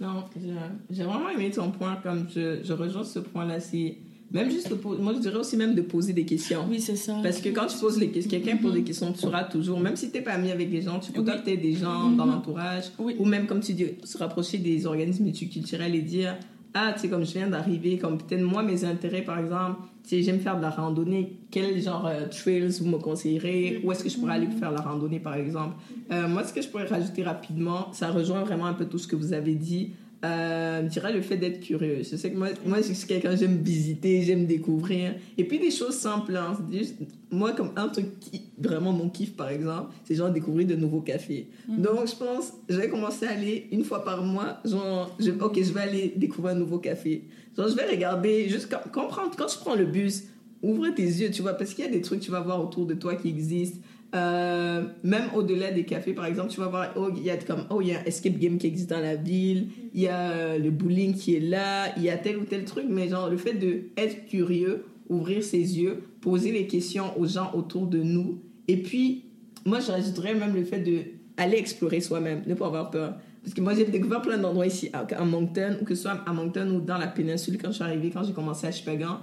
Non, 0.00 0.24
j'ai- 0.34 0.54
j'ai 0.96 1.04
vraiment 1.04 1.28
aimé 1.28 1.50
ton 1.50 1.70
point, 1.70 1.96
comme 1.96 2.28
je, 2.34 2.62
je 2.64 2.72
rejoins 2.72 3.04
ce 3.04 3.18
point-là, 3.18 3.60
c'est 3.60 3.98
même 4.32 4.50
juste, 4.50 4.72
moi 5.00 5.12
je 5.14 5.18
dirais 5.20 5.36
aussi 5.36 5.56
même 5.56 5.74
de 5.74 5.82
poser 5.82 6.12
des 6.12 6.24
questions. 6.24 6.64
Oui, 6.68 6.80
c'est 6.80 6.96
ça. 6.96 7.16
Parce 7.22 7.40
que 7.40 7.48
quand 7.50 7.66
tu 7.66 7.76
poses 7.78 7.98
les 7.98 8.08
questions, 8.08 8.30
quelqu'un 8.30 8.56
pose 8.56 8.72
des 8.74 8.82
questions, 8.82 9.12
tu 9.12 9.20
sauras 9.20 9.44
toujours, 9.44 9.78
même 9.80 9.96
si 9.96 10.10
tu 10.10 10.16
n'es 10.18 10.22
pas 10.24 10.32
ami 10.32 10.50
avec 10.50 10.70
les 10.70 10.82
gens, 10.82 10.98
tu 10.98 11.12
peux 11.12 11.22
des 11.22 11.74
gens 11.74 12.10
dans 12.10 12.26
l'entourage, 12.26 12.84
Oui. 12.98 13.16
ou 13.18 13.24
même, 13.24 13.46
comme 13.46 13.60
tu 13.60 13.72
dis, 13.74 13.86
se 14.04 14.18
rapprocher 14.18 14.58
des 14.58 14.86
organismes 14.86 15.24
multiculturels 15.24 15.94
et 15.94 16.02
dire 16.02 16.36
Ah, 16.74 16.92
tu 16.94 17.00
sais, 17.02 17.08
comme 17.08 17.24
je 17.24 17.32
viens 17.32 17.48
d'arriver, 17.48 17.98
comme 17.98 18.18
peut-être 18.18 18.42
moi, 18.42 18.62
mes 18.62 18.84
intérêts, 18.84 19.22
par 19.22 19.38
exemple, 19.38 19.80
tu 20.04 20.10
sais, 20.10 20.22
j'aime 20.22 20.40
faire 20.40 20.56
de 20.56 20.62
la 20.62 20.70
randonnée, 20.70 21.36
quel 21.50 21.80
genre 21.82 22.06
euh, 22.06 22.26
trails 22.28 22.68
vous 22.80 22.86
me 22.88 22.96
conseillerez 22.98 23.80
Où 23.84 23.92
est-ce 23.92 24.02
que 24.02 24.08
je 24.10 24.16
pourrais 24.18 24.34
aller 24.34 24.46
pour 24.46 24.58
faire 24.58 24.72
la 24.72 24.80
randonnée, 24.80 25.20
par 25.20 25.34
exemple 25.34 25.76
Euh, 26.10 26.26
Moi, 26.28 26.44
ce 26.44 26.52
que 26.52 26.62
je 26.62 26.68
pourrais 26.68 26.86
rajouter 26.86 27.22
rapidement, 27.22 27.92
ça 27.92 28.10
rejoint 28.10 28.42
vraiment 28.42 28.66
un 28.66 28.72
peu 28.74 28.86
tout 28.86 28.98
ce 28.98 29.06
que 29.06 29.16
vous 29.16 29.32
avez 29.32 29.54
dit. 29.54 29.90
Euh, 30.24 30.82
je 30.84 30.88
dirais 30.88 31.12
le 31.12 31.20
fait 31.20 31.36
d'être 31.36 31.60
curieux. 31.60 31.98
Je 32.08 32.16
sais 32.16 32.30
que 32.30 32.36
moi, 32.36 32.48
moi 32.64 32.78
je 32.80 32.92
suis 32.92 33.08
quelqu'un, 33.08 33.34
j'aime 33.34 33.56
visiter, 33.62 34.22
j'aime 34.22 34.46
découvrir. 34.46 35.14
Et 35.36 35.42
puis 35.44 35.58
des 35.58 35.70
choses 35.72 35.94
simples. 35.96 36.36
hein. 36.36 36.56
Juste- 36.72 36.94
moi, 37.30 37.52
comme 37.52 37.70
un 37.76 37.88
truc 37.88 38.20
qui, 38.20 38.42
vraiment 38.56 38.92
mon 38.92 39.08
kiff, 39.08 39.32
par 39.34 39.48
exemple, 39.48 39.92
c'est 40.04 40.14
genre 40.14 40.30
découvrir 40.30 40.66
de 40.68 40.76
nouveaux 40.76 41.00
cafés. 41.00 41.48
Donc, 41.66 42.06
je 42.08 42.14
pense, 42.14 42.52
je 42.68 42.76
vais 42.76 42.88
commencer 42.88 43.26
à 43.26 43.30
aller 43.30 43.66
une 43.72 43.82
fois 43.84 44.04
par 44.04 44.22
mois. 44.22 44.58
Genre, 44.64 45.16
je, 45.18 45.30
ok, 45.32 45.56
je 45.60 45.72
vais 45.72 45.80
aller 45.80 46.12
découvrir 46.14 46.54
un 46.54 46.58
nouveau 46.58 46.78
café. 46.78 47.24
Genre, 47.56 47.68
je 47.68 47.74
vais 47.74 47.86
regarder, 47.90 48.48
juste 48.48 48.68
quand, 48.70 48.80
quand, 48.92 49.08
quand 49.36 49.46
tu 49.46 49.58
prends 49.58 49.74
le 49.74 49.86
bus, 49.86 50.24
ouvre 50.62 50.88
tes 50.90 51.02
yeux, 51.02 51.30
tu 51.32 51.42
vois, 51.42 51.54
parce 51.54 51.74
qu'il 51.74 51.84
y 51.84 51.88
a 51.88 51.90
des 51.90 52.00
trucs 52.02 52.20
que 52.20 52.24
tu 52.26 52.30
vas 52.30 52.40
voir 52.40 52.62
autour 52.62 52.86
de 52.86 52.94
toi 52.94 53.16
qui 53.16 53.28
existent. 53.28 53.78
Euh, 54.14 54.84
même 55.02 55.24
au-delà 55.34 55.70
des 55.70 55.84
cafés, 55.84 56.12
par 56.12 56.26
exemple, 56.26 56.50
tu 56.50 56.60
vas 56.60 56.68
voir, 56.68 56.92
oh, 56.96 57.08
il 57.16 57.22
y 57.22 57.30
a 57.30 57.36
comme, 57.38 57.64
oh, 57.70 57.80
il 57.80 57.88
y 57.88 57.94
a 57.94 58.00
un 58.00 58.04
escape 58.04 58.38
game 58.38 58.58
qui 58.58 58.66
existe 58.66 58.90
dans 58.90 59.00
la 59.00 59.16
ville, 59.16 59.68
il 59.94 60.02
y 60.02 60.08
a 60.08 60.30
euh, 60.32 60.58
le 60.58 60.70
bowling 60.70 61.14
qui 61.14 61.34
est 61.34 61.40
là, 61.40 61.96
il 61.96 62.02
y 62.02 62.10
a 62.10 62.18
tel 62.18 62.36
ou 62.36 62.44
tel 62.44 62.64
truc, 62.64 62.84
mais 62.88 63.08
genre, 63.08 63.30
le 63.30 63.38
fait 63.38 63.54
de 63.54 63.84
être 63.96 64.26
curieux, 64.26 64.84
ouvrir 65.08 65.42
ses 65.42 65.80
yeux, 65.80 66.02
poser 66.20 66.52
les 66.52 66.66
questions 66.66 67.18
aux 67.18 67.26
gens 67.26 67.52
autour 67.54 67.86
de 67.86 68.02
nous, 68.02 68.42
et 68.68 68.76
puis, 68.76 69.24
moi, 69.64 69.80
je 69.80 69.90
rajouterais 69.90 70.34
même 70.34 70.54
le 70.54 70.64
fait 70.64 70.80
de 70.80 71.00
aller 71.36 71.56
explorer 71.56 72.00
soi-même, 72.00 72.42
ne 72.46 72.54
pas 72.54 72.66
avoir 72.66 72.90
peur. 72.90 73.14
Parce 73.42 73.54
que 73.54 73.60
moi, 73.60 73.74
j'ai 73.74 73.84
découvert 73.84 74.22
plein 74.22 74.38
d'endroits 74.38 74.66
ici, 74.66 74.90
à, 74.92 75.24
Moncton, 75.24 75.78
ou 75.80 75.84
que 75.84 75.94
ce 75.94 76.02
soit 76.02 76.22
à 76.26 76.32
Moncton 76.32 76.70
ou 76.70 76.80
dans 76.80 76.98
la 76.98 77.08
péninsule, 77.08 77.58
quand 77.58 77.68
je 77.68 77.76
suis 77.76 77.82
arrivée, 77.84 78.10
quand 78.10 78.22
j'ai 78.22 78.32
commencé 78.32 78.66
à 78.66 78.72
Chupagan, 78.72 79.20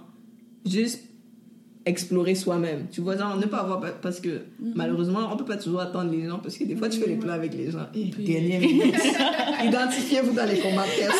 juste 0.65 1.08
explorer 1.89 2.35
soi-même. 2.35 2.85
Tu 2.91 3.01
vois, 3.01 3.17
genre, 3.17 3.35
ne 3.37 3.45
pas 3.45 3.57
avoir... 3.59 3.81
Parce 4.01 4.19
que, 4.19 4.41
malheureusement, 4.75 5.29
on 5.31 5.37
peut 5.37 5.45
pas 5.45 5.57
toujours 5.57 5.81
attendre 5.81 6.11
les 6.11 6.25
gens, 6.27 6.39
parce 6.39 6.57
que 6.57 6.63
des 6.63 6.75
fois, 6.75 6.87
tu 6.89 6.99
fais 6.99 7.07
les 7.09 7.15
plans 7.17 7.33
avec 7.33 7.53
les 7.53 7.71
gens. 7.71 7.87
Et 7.93 8.09
Puis- 8.11 8.23
dernière 8.23 8.61
minute, 8.61 8.95
identifiez-vous 9.63 10.33
dans 10.33 10.45
les 10.45 10.59
commentaires. 10.59 11.11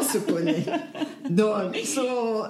On 0.00 0.02
se 0.02 0.18
connaît. 0.18 0.64
Donc, 1.28 1.76
so, 1.84 2.02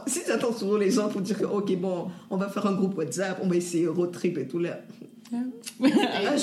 si 0.06 0.24
tu 0.24 0.30
attends 0.32 0.52
toujours 0.52 0.78
les 0.78 0.90
gens 0.90 1.08
pour 1.08 1.20
dire 1.20 1.38
que, 1.38 1.44
OK, 1.44 1.76
bon, 1.78 2.06
on 2.30 2.36
va 2.36 2.48
faire 2.48 2.66
un 2.66 2.72
groupe 2.74 2.96
WhatsApp, 2.96 3.38
on 3.42 3.48
va 3.48 3.56
essayer 3.56 3.86
road 3.86 4.12
trip 4.12 4.38
et 4.38 4.46
tout, 4.46 4.58
là, 4.58 4.80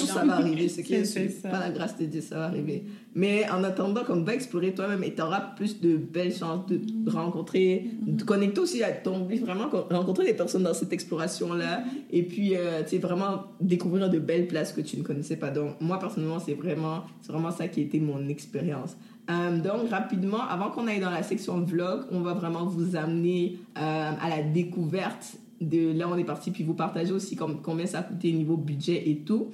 ça 0.05 0.23
va 0.23 0.35
arriver, 0.35 0.69
C'est 0.69 0.83
c'est 1.05 1.29
ça. 1.29 1.49
pas 1.49 1.59
la 1.59 1.71
grâce 1.71 1.97
de 1.97 2.05
Dieu, 2.05 2.21
ça 2.21 2.37
va 2.37 2.45
arriver. 2.45 2.83
Mais 3.15 3.49
en 3.49 3.63
attendant, 3.63 4.03
comme 4.03 4.23
va 4.23 4.33
explorer 4.33 4.73
toi-même 4.73 5.03
et 5.03 5.13
tu 5.13 5.21
auras 5.21 5.41
plus 5.41 5.81
de 5.81 5.97
belles 5.97 6.35
chances 6.35 6.67
de 6.67 6.79
rencontrer, 7.09 7.89
de 8.01 8.23
connecter 8.23 8.59
aussi 8.59 8.83
à 8.83 8.91
ton 8.91 9.25
vie, 9.25 9.39
vraiment 9.39 9.69
rencontrer 9.89 10.25
des 10.25 10.33
personnes 10.33 10.63
dans 10.63 10.73
cette 10.73 10.93
exploration-là 10.93 11.83
et 12.11 12.23
puis, 12.23 12.55
euh, 12.55 12.83
tu 12.83 12.89
sais, 12.89 12.97
vraiment 12.99 13.45
découvrir 13.59 14.09
de 14.09 14.19
belles 14.19 14.47
places 14.47 14.71
que 14.71 14.81
tu 14.81 14.97
ne 14.97 15.03
connaissais 15.03 15.37
pas. 15.37 15.49
Donc, 15.49 15.81
moi, 15.81 15.99
personnellement, 15.99 16.39
c'est 16.39 16.53
vraiment, 16.53 17.03
vraiment 17.27 17.51
ça 17.51 17.67
qui 17.67 17.79
a 17.79 17.83
été 17.83 17.99
mon 17.99 18.27
expérience. 18.27 18.95
Euh, 19.29 19.59
donc, 19.59 19.89
rapidement, 19.89 20.41
avant 20.47 20.69
qu'on 20.69 20.87
aille 20.87 20.99
dans 21.01 21.09
la 21.09 21.23
section 21.23 21.59
vlog, 21.61 22.01
on 22.11 22.21
va 22.21 22.33
vraiment 22.33 22.65
vous 22.65 22.95
amener 22.95 23.57
euh, 23.77 24.11
à 24.21 24.29
la 24.29 24.41
découverte 24.41 25.37
de 25.59 25.91
là 25.91 26.07
où 26.07 26.11
on 26.11 26.17
est 26.17 26.23
parti, 26.23 26.51
puis 26.51 26.63
vous 26.63 26.75
partager 26.75 27.11
aussi 27.11 27.35
comme, 27.35 27.61
combien 27.61 27.85
ça 27.85 27.99
a 27.99 28.03
coûté 28.03 28.31
niveau 28.31 28.57
budget 28.57 29.09
et 29.09 29.17
tout. 29.19 29.47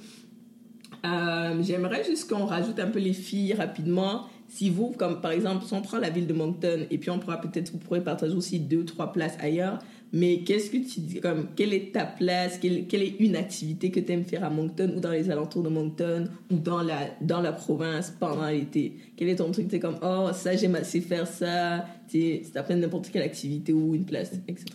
Euh, 1.04 1.62
J'aimerais 1.62 2.04
juste 2.04 2.30
qu'on 2.30 2.46
rajoute 2.46 2.78
un 2.78 2.88
peu 2.88 2.98
les 2.98 3.12
filles 3.12 3.54
rapidement. 3.54 4.26
Si 4.48 4.70
vous, 4.70 4.90
comme 4.96 5.20
par 5.20 5.32
exemple, 5.32 5.64
si 5.64 5.72
on 5.74 5.82
prend 5.82 5.98
la 5.98 6.10
ville 6.10 6.26
de 6.26 6.32
Moncton 6.32 6.86
et 6.90 6.98
puis 6.98 7.10
on 7.10 7.18
pourra 7.18 7.40
peut-être, 7.40 7.72
vous 7.72 7.78
pourrez 7.78 8.02
partager 8.02 8.34
aussi 8.34 8.60
deux 8.60 8.84
trois 8.84 9.12
places 9.12 9.36
ailleurs. 9.40 9.78
Mais 10.16 10.42
qu'est-ce 10.46 10.70
que 10.70 10.76
tu 10.76 11.00
dis, 11.00 11.20
comme, 11.20 11.48
quelle 11.56 11.74
est 11.74 11.92
ta 11.92 12.04
place, 12.06 12.58
quelle, 12.58 12.86
quelle 12.86 13.02
est 13.02 13.16
une 13.18 13.34
activité 13.34 13.90
que 13.90 13.98
tu 13.98 14.12
aimes 14.12 14.22
faire 14.24 14.44
à 14.44 14.48
Moncton 14.50 14.92
ou 14.96 15.00
dans 15.00 15.10
les 15.10 15.28
alentours 15.28 15.64
de 15.64 15.68
Moncton 15.68 16.28
ou 16.52 16.56
dans 16.56 16.82
la, 16.82 17.08
dans 17.20 17.40
la 17.40 17.50
province 17.52 18.14
pendant 18.20 18.46
l'été? 18.46 18.94
Quel 19.16 19.28
est 19.28 19.34
ton 19.36 19.50
truc? 19.50 19.66
Tu 19.68 19.80
comme, 19.80 19.98
oh, 20.02 20.28
ça, 20.32 20.54
j'aime 20.54 20.76
assez 20.76 21.00
faire 21.00 21.26
ça. 21.26 21.84
Si 22.06 22.42
t'appelles 22.52 22.78
n'importe 22.78 23.10
quelle 23.10 23.22
activité 23.22 23.72
ou 23.72 23.92
une 23.96 24.04
place, 24.04 24.30
etc. 24.46 24.66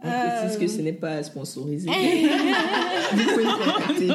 On 0.00 0.06
Euh. 0.08 0.40
précise 0.42 0.58
que 0.58 0.68
ce 0.68 0.80
n'est 0.80 0.92
pas 0.92 1.24
sponsorisé. 1.24 1.88
vous 1.88 3.24
pouvez 3.24 3.44
me 3.44 3.64
contacter. 3.64 4.06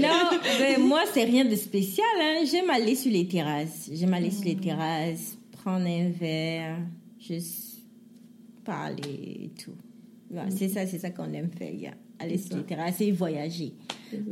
non, 0.00 0.38
mais 0.58 0.78
moi, 0.78 1.02
c'est 1.14 1.24
rien 1.24 1.44
de 1.44 1.54
spécial. 1.54 2.06
Hein. 2.20 2.44
J'aime 2.50 2.70
aller 2.70 2.96
sur 2.96 3.12
les 3.12 3.28
terrasses. 3.28 3.88
J'aime 3.92 4.14
aller 4.14 4.32
sur 4.32 4.46
les 4.46 4.56
terrasses, 4.56 5.38
prendre 5.62 5.86
un 5.86 6.10
verre, 6.10 6.78
juste 7.20 7.75
parler 8.66 9.44
et 9.44 9.50
tout. 9.62 9.72
Voilà, 10.30 10.50
C'est 10.50 10.68
ça, 10.68 10.86
c'est 10.86 10.98
ça 10.98 11.10
qu'on 11.10 11.32
aime 11.32 11.50
faire. 11.56 11.72
yeah. 11.72 11.94
Aller 12.18 12.38
sur 12.38 12.56
les 12.56 12.62
terrasses 12.64 13.00
et 13.02 13.12
voyager. 13.12 13.74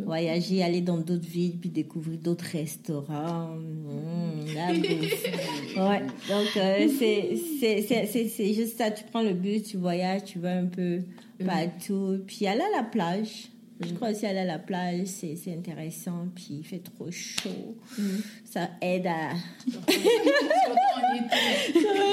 Voyager, 0.06 0.62
aller 0.62 0.80
dans 0.80 0.96
d'autres 0.98 1.28
villes, 1.28 1.58
puis 1.60 1.68
découvrir 1.68 2.18
d'autres 2.18 2.46
restaurants. 2.46 3.56
Mmh, 3.56 4.54
la 4.54 4.68
ouais, 5.90 6.00
donc 6.28 6.56
euh, 6.56 6.88
c'est- 6.98 8.54
juste 8.54 8.78
ça. 8.78 8.90
Tu 8.90 9.04
prends 9.04 9.22
le 9.22 9.34
bus, 9.34 9.64
tu 9.64 9.76
voyages, 9.76 10.24
tu 10.24 10.38
vas 10.38 10.56
un 10.56 10.64
peu 10.66 11.00
partout. 11.44 12.20
Puis 12.26 12.46
aller 12.46 12.62
à 12.62 12.76
la 12.78 12.84
plage. 12.84 13.48
Je 13.80 13.92
crois 13.94 14.10
aussi 14.10 14.24
aller 14.24 14.40
à 14.40 14.44
la 14.44 14.58
plage, 14.58 15.06
c'est 15.06 15.34
c'est 15.36 15.52
intéressant. 15.52 16.28
Puis 16.34 16.58
il 16.60 16.64
fait 16.64 16.78
trop 16.78 17.10
chaud. 17.10 17.76
Ça 18.44 18.68
aide 18.80 19.06
à. 19.06 19.30
En 19.32 21.14
été. 21.16 21.28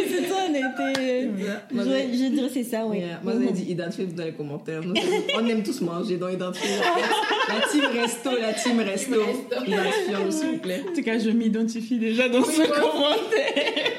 c'est 0.10 0.28
ça, 0.28 0.48
on 0.50 0.54
était. 0.54 1.28
Moi, 1.72 1.84
Je, 1.86 2.18
je 2.18 2.30
dirais 2.34 2.50
c'est 2.52 2.64
ça, 2.64 2.86
oui. 2.86 3.00
Yeah. 3.00 3.20
Moi, 3.24 3.34
j'ai 3.42 3.52
dit 3.52 3.72
identifiez-vous 3.72 4.16
dans 4.16 4.24
les 4.24 4.34
commentaires. 4.34 4.82
Nous, 4.84 4.96
on 5.36 5.46
aime 5.46 5.64
tous 5.64 5.82
manger, 5.82 6.18
donc 6.18 6.34
identifiez 6.34 6.78
La 7.48 7.68
team 7.72 7.84
resto, 7.94 8.32
la 8.40 8.54
team 8.54 8.80
resto. 8.80 9.22
Identifiez-nous, 9.68 10.32
s'il 10.32 10.48
vous 10.50 10.58
plaît. 10.58 10.84
En 10.90 10.94
tout 10.96 11.04
cas, 11.04 11.20
je 11.20 11.30
m'identifie 11.30 12.00
déjà 12.00 12.28
dans 12.28 12.44
ce 12.44 12.62
commentaire. 12.68 13.92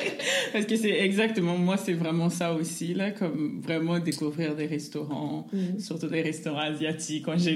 Parce 0.53 0.67
que 0.67 0.77
c'est 0.77 1.01
exactement, 1.01 1.57
moi, 1.57 1.77
c'est 1.77 1.95
vraiment 1.95 2.29
ça 2.29 2.53
aussi, 2.53 2.93
là, 2.95 3.11
comme 3.11 3.61
vraiment 3.63 3.99
découvrir 3.99 4.55
des 4.55 4.67
restaurants, 4.67 5.47
surtout 5.79 6.09
des 6.09 6.23
restaurants 6.23 6.59
asiatiques 6.59 7.27
en 7.29 7.39
général. 7.39 7.52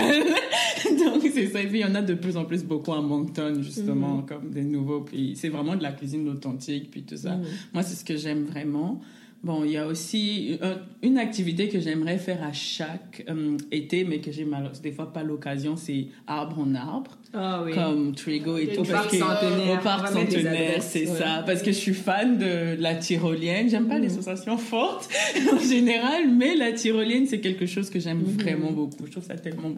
Donc, 0.98 1.22
c'est 1.32 1.48
ça. 1.48 1.60
Et 1.60 1.66
puis, 1.66 1.80
il 1.80 1.82
y 1.82 1.84
en 1.84 1.94
a 1.94 2.02
de 2.02 2.14
plus 2.14 2.36
en 2.36 2.44
plus 2.44 2.64
beaucoup 2.64 2.92
à 2.92 3.00
Moncton, 3.00 3.60
justement, 3.60 4.22
comme 4.22 4.50
des 4.50 4.62
nouveaux 4.62 5.00
pays. 5.00 5.36
C'est 5.36 5.48
vraiment 5.48 5.76
de 5.76 5.82
la 5.82 5.92
cuisine 5.92 6.28
authentique, 6.28 6.90
puis 6.90 7.02
tout 7.02 7.16
ça. 7.16 7.38
Moi, 7.72 7.82
c'est 7.82 7.96
ce 7.96 8.04
que 8.04 8.16
j'aime 8.16 8.44
vraiment. 8.44 9.00
Bon, 9.46 9.62
il 9.64 9.70
y 9.70 9.76
a 9.76 9.86
aussi 9.86 10.58
une 11.04 11.18
activité 11.18 11.68
que 11.68 11.78
j'aimerais 11.78 12.18
faire 12.18 12.42
à 12.42 12.52
chaque 12.52 13.24
euh, 13.30 13.56
été, 13.70 14.02
mais 14.02 14.18
que 14.18 14.32
j'ai 14.32 14.44
malheureusement 14.44 14.82
des 14.82 14.90
fois 14.90 15.12
pas 15.12 15.22
l'occasion, 15.22 15.76
c'est 15.76 16.06
arbre 16.26 16.58
en 16.58 16.74
arbre 16.74 17.12
Ah 17.32 17.62
oui. 17.64 17.72
comme 17.72 18.12
Trigo 18.16 18.56
et 18.58 18.66
tout. 18.66 18.80
Au 18.80 18.84
parc 18.84 18.92
parce 18.92 19.06
que- 19.12 19.18
centenaire. 19.18 19.78
Au 19.78 19.82
parc 19.84 20.08
centenaire, 20.08 20.82
c'est 20.82 21.08
ouais. 21.08 21.16
ça. 21.18 21.44
Parce 21.46 21.62
que 21.62 21.70
je 21.70 21.76
suis 21.76 21.94
fan 21.94 22.38
de 22.38 22.74
la 22.82 22.96
tyrolienne. 22.96 23.70
J'aime 23.70 23.86
pas 23.86 24.00
les 24.00 24.08
sensations 24.08 24.58
fortes 24.58 25.08
en 25.52 25.60
général, 25.60 26.28
mais 26.34 26.56
la 26.56 26.72
tyrolienne, 26.72 27.26
c'est 27.28 27.40
quelque 27.40 27.66
chose 27.66 27.88
que 27.88 28.00
j'aime 28.00 28.22
vraiment 28.24 28.72
beaucoup. 28.72 29.06
Je 29.06 29.12
trouve 29.12 29.24
ça 29.24 29.36
tellement 29.36 29.70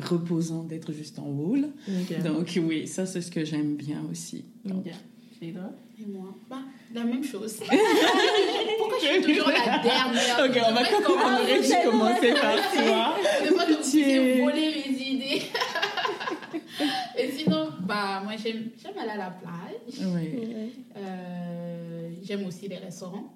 reposant 0.00 0.64
d'être 0.64 0.92
juste 0.92 1.20
en 1.20 1.28
haut. 1.28 1.54
là. 1.54 1.68
Ok. 1.88 2.22
Donc 2.24 2.58
oui, 2.66 2.88
ça 2.88 3.06
c'est 3.06 3.20
ce 3.20 3.30
que 3.30 3.44
j'aime 3.44 3.76
bien 3.76 4.02
aussi. 4.10 4.44
Donc, 4.64 4.84
Ok. 4.86 4.92
Phaedra 5.38 5.70
Et 6.00 6.06
moi 6.08 6.34
bah, 6.48 6.60
La 6.94 7.02
même 7.04 7.24
chose. 7.24 7.56
Pourquoi 8.78 8.96
je 9.02 9.06
suis 9.22 9.22
toujours 9.34 9.48
la 9.48 9.60
dernière 9.82 10.38
Ok, 10.44 10.58
on 10.68 10.72
va 10.74 10.84
Je 10.84 10.90
commencer. 10.90 11.04
commencer. 11.04 11.62
Je 11.62 11.90
commencer 11.90 12.32
par 12.40 12.72
toi. 12.72 13.16
Je 13.44 13.52
pas 13.54 13.64
puissiez 13.66 14.40
voler 14.40 14.84
mes 14.88 15.02
idées. 15.02 15.42
Et 17.18 17.30
sinon, 17.32 17.68
bah, 17.80 18.20
moi, 18.24 18.32
j'aime 18.42 18.70
j'aime 18.82 18.98
aller 18.98 19.10
à 19.10 19.16
la 19.16 19.30
plage. 19.30 20.06
Oui. 20.14 20.72
Euh, 20.96 22.10
j'aime 22.22 22.46
aussi 22.46 22.68
les 22.68 22.76
restaurants. 22.78 23.32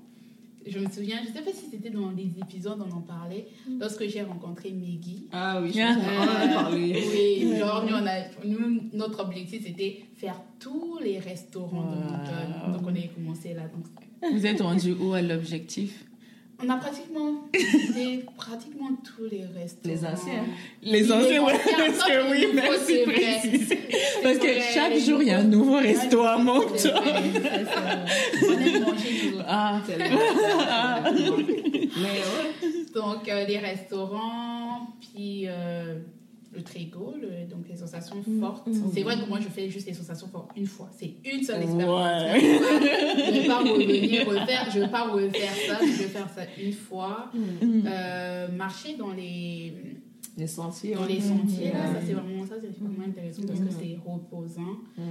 Je 0.69 0.81
me 0.81 0.91
souviens, 0.91 1.19
je 1.23 1.29
ne 1.31 1.35
sais 1.37 1.43
pas 1.43 1.53
si 1.53 1.67
c'était 1.71 1.91
dans 1.91 2.11
les 2.11 2.29
épisodes, 2.43 2.83
on 2.85 2.91
en 2.93 3.01
parlait, 3.01 3.47
lorsque 3.79 4.05
j'ai 4.09 4.23
rencontré 4.23 4.73
Meggy. 4.73 5.29
Ah 5.31 5.61
oui, 5.63 5.71
je 5.73 5.81
Ah. 5.81 5.95
on 5.97 6.23
en 6.23 6.51
a 6.51 6.63
parlé. 6.63 7.05
Oui, 7.13 7.57
genre, 7.57 7.85
nous, 7.85 7.95
on 7.95 8.05
a, 8.05 8.25
nous, 8.45 8.81
notre 8.93 9.21
objectif, 9.23 9.63
c'était 9.65 10.01
faire 10.17 10.41
tous 10.59 10.99
les 11.01 11.21
restaurants 11.21 11.83
de. 11.83 11.97
Moncton. 11.97 12.73
Donc, 12.73 12.83
on 12.85 12.97
a 12.97 13.07
commencé 13.15 13.55
là. 13.55 13.63
Donc, 13.69 14.33
Vous 14.33 14.45
êtes 14.45 14.61
rendu 14.61 14.93
où 14.99 15.13
à 15.13 15.23
l'objectif? 15.23 16.05
On 16.63 16.69
a 16.71 16.77
pratiquement 16.77 17.49
visité 17.55 18.25
pratiquement 18.37 18.91
tous 19.05 19.25
les 19.31 19.45
restaurants. 19.45 19.95
Les 19.95 20.05
anciens. 20.05 20.45
Les 20.83 21.13
anciens, 21.13 21.43
anciens, 21.43 21.59
parce 21.77 22.05
que 22.05 22.31
oui, 22.31 22.47
merci 22.55 22.99
préciser. 23.05 23.79
Parce 24.23 24.39
que 24.39 24.61
chaque 24.75 24.97
jour, 24.99 25.23
il 25.23 25.29
y 25.29 25.33
a 25.33 25.39
un 25.39 25.45
nouveau 25.45 25.77
resto 25.77 26.23
à 26.23 26.39
Moncton. 26.39 26.93
On. 28.43 29.43
Ah, 29.49 29.81
Tellement. 29.87 30.19
Mais 31.15 32.03
ouais. 32.03 32.85
Donc, 32.95 33.29
euh, 33.29 33.45
les 33.45 33.59
restaurants, 33.59 34.89
puis 35.01 35.45
euh, 35.47 35.99
le 36.57 36.63
trigo, 36.63 37.15
le- 37.21 37.47
donc 37.49 37.69
les 37.69 37.77
sensations 37.77 38.17
fortes. 38.41 38.69
C'est 38.93 39.03
vrai 39.03 39.17
que 39.17 39.29
moi, 39.29 39.39
je 39.41 39.49
fais 39.49 39.69
juste 39.71 39.87
les 39.87 39.95
sensations 39.95 40.29
fortes 40.29 40.51
une 40.57 40.67
fois. 40.67 40.89
C'est 40.99 41.13
une 41.25 41.43
seule 41.43 41.63
expérience. 41.63 42.23
Ouais. 42.23 42.41
Je 43.27 43.31
ne 43.31 43.41
vais 43.41 43.47
pas 43.47 43.59
revenir 43.59 44.27
refaire. 44.29 44.71
Je 44.75 44.81
vais 44.81 44.89
pas 44.89 45.09
refaire 45.09 45.53
ça. 45.69 45.79
Je 45.81 45.87
vais 46.03 46.09
faire 46.09 46.29
ça 46.35 46.43
une 46.61 46.73
fois. 46.73 47.31
Euh, 47.63 48.49
marcher 48.53 48.97
dans 48.97 49.13
les, 49.13 49.73
Les 50.37 50.47
sentiers. 50.47 50.95
dans 50.95 51.05
les 51.07 51.21
sentiers, 51.21 51.73
là, 51.73 51.87
ça 51.93 52.01
c'est 52.07 52.13
vraiment, 52.15 52.45
ça, 52.47 52.55
c'est 52.61 52.83
vraiment 52.83 53.05
intéressant 53.07 53.43
parce 53.47 53.61
que 53.61 53.71
c'est 53.71 53.97
reposant. 54.05 54.77
Mm. 54.97 55.03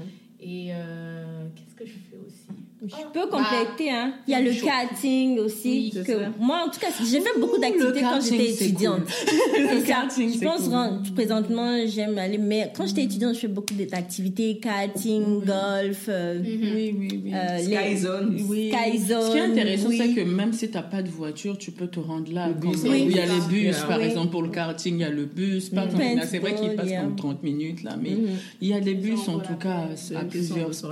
Et 0.42 0.68
euh, 0.72 1.48
qu'est-ce 1.56 1.75
que 1.75 1.86
je 1.86 1.94
fais 1.94 2.18
aussi? 2.25 2.60
Je 2.88 2.96
peux 3.13 3.30
bah, 3.32 3.38
compléter, 3.65 3.92
hein. 3.92 4.13
Il 4.27 4.32
y 4.32 4.36
a 4.36 4.42
le 4.42 4.51
karting 4.54 5.39
aussi. 5.39 5.92
Oui, 5.96 6.04
que 6.04 6.13
moi, 6.39 6.65
en 6.68 6.70
tout 6.70 6.80
cas, 6.80 6.88
j'ai 7.00 7.20
fait 7.20 7.39
beaucoup 7.39 7.58
d'activités 7.60 8.01
quand 8.01 8.20
j'étais 8.22 8.51
étudiante. 8.51 9.01
Le 9.58 9.86
karting, 9.86 10.34
Je 10.34 10.39
pense 10.39 10.68
cool. 10.70 11.13
présentement, 11.15 11.77
j'aime 11.88 12.18
aller, 12.18 12.38
mais 12.38 12.72
quand 12.75 12.86
j'étais 12.86 13.04
étudiante, 13.04 13.36
je 13.36 13.39
fais 13.42 13.48
beaucoup 13.48 13.74
d'activités, 13.74 14.58
karting, 14.60 15.44
golf, 15.46 16.06
euh, 16.10 16.39
Mhm. 16.39 16.46
Oui, 16.75 16.96
oui, 16.98 17.22
oui. 17.25 17.34
euh, 17.34 17.58
Sky 17.60 17.70
les- 17.89 17.98
Zone. 17.98 18.38
Oui. 18.50 18.72
Sky 18.72 19.00
Ce 19.00 19.06
qui 19.06 19.13
est 19.13 19.42
Zone, 19.42 19.51
intéressant, 19.51 19.89
oui. 19.89 19.98
c'est 19.98 20.13
que 20.13 20.22
même 20.30 20.54
si 20.54 20.68
tu 20.70 20.74
n'as 20.75 20.84
pas 20.84 21.01
de 21.01 21.10
voiture, 21.10 21.58
tu 21.58 21.72
peux 21.72 21.88
te 21.88 22.00
rendre 22.00 22.32
là. 22.34 22.48
Le 22.50 22.54
Comme- 22.56 22.72
bus, 22.72 22.82
oui, 22.84 22.89
oui, 22.92 23.06
il 23.10 23.15
y 23.15 23.20
a 23.20 23.25
les 23.25 23.42
bus, 23.50 23.62
Yeah. 23.77 23.86
par 23.88 23.98
Oui. 24.00 24.06
exemple, 24.06 24.30
pour 24.32 24.42
le 24.44 24.50
karting, 24.50 24.96
il 24.96 25.01
y 25.01 25.04
a 25.04 25.10
le 25.10 25.25
bus. 25.25 25.70
Par 25.70 25.86
Mm. 25.86 25.88
exemple, 25.89 26.15
là, 26.18 26.25
c'est 26.27 26.39
vrai 26.39 26.56
qu'il 26.56 26.75
passe 26.75 26.89
yeah. 26.89 27.01
comme 27.01 27.15
30 27.15 27.44
minutes 27.44 27.84
là, 27.84 27.96
mais 28.01 28.12
Mhm. 28.12 28.27
il 28.62 28.68
y 28.70 28.74
a 28.74 28.80
des 28.80 28.94
bus 28.96 29.27
en 29.27 29.39
tout 29.39 29.56
cas 29.56 29.88
à 30.15 30.24
plusieurs 30.25 30.74
spots. 30.74 30.89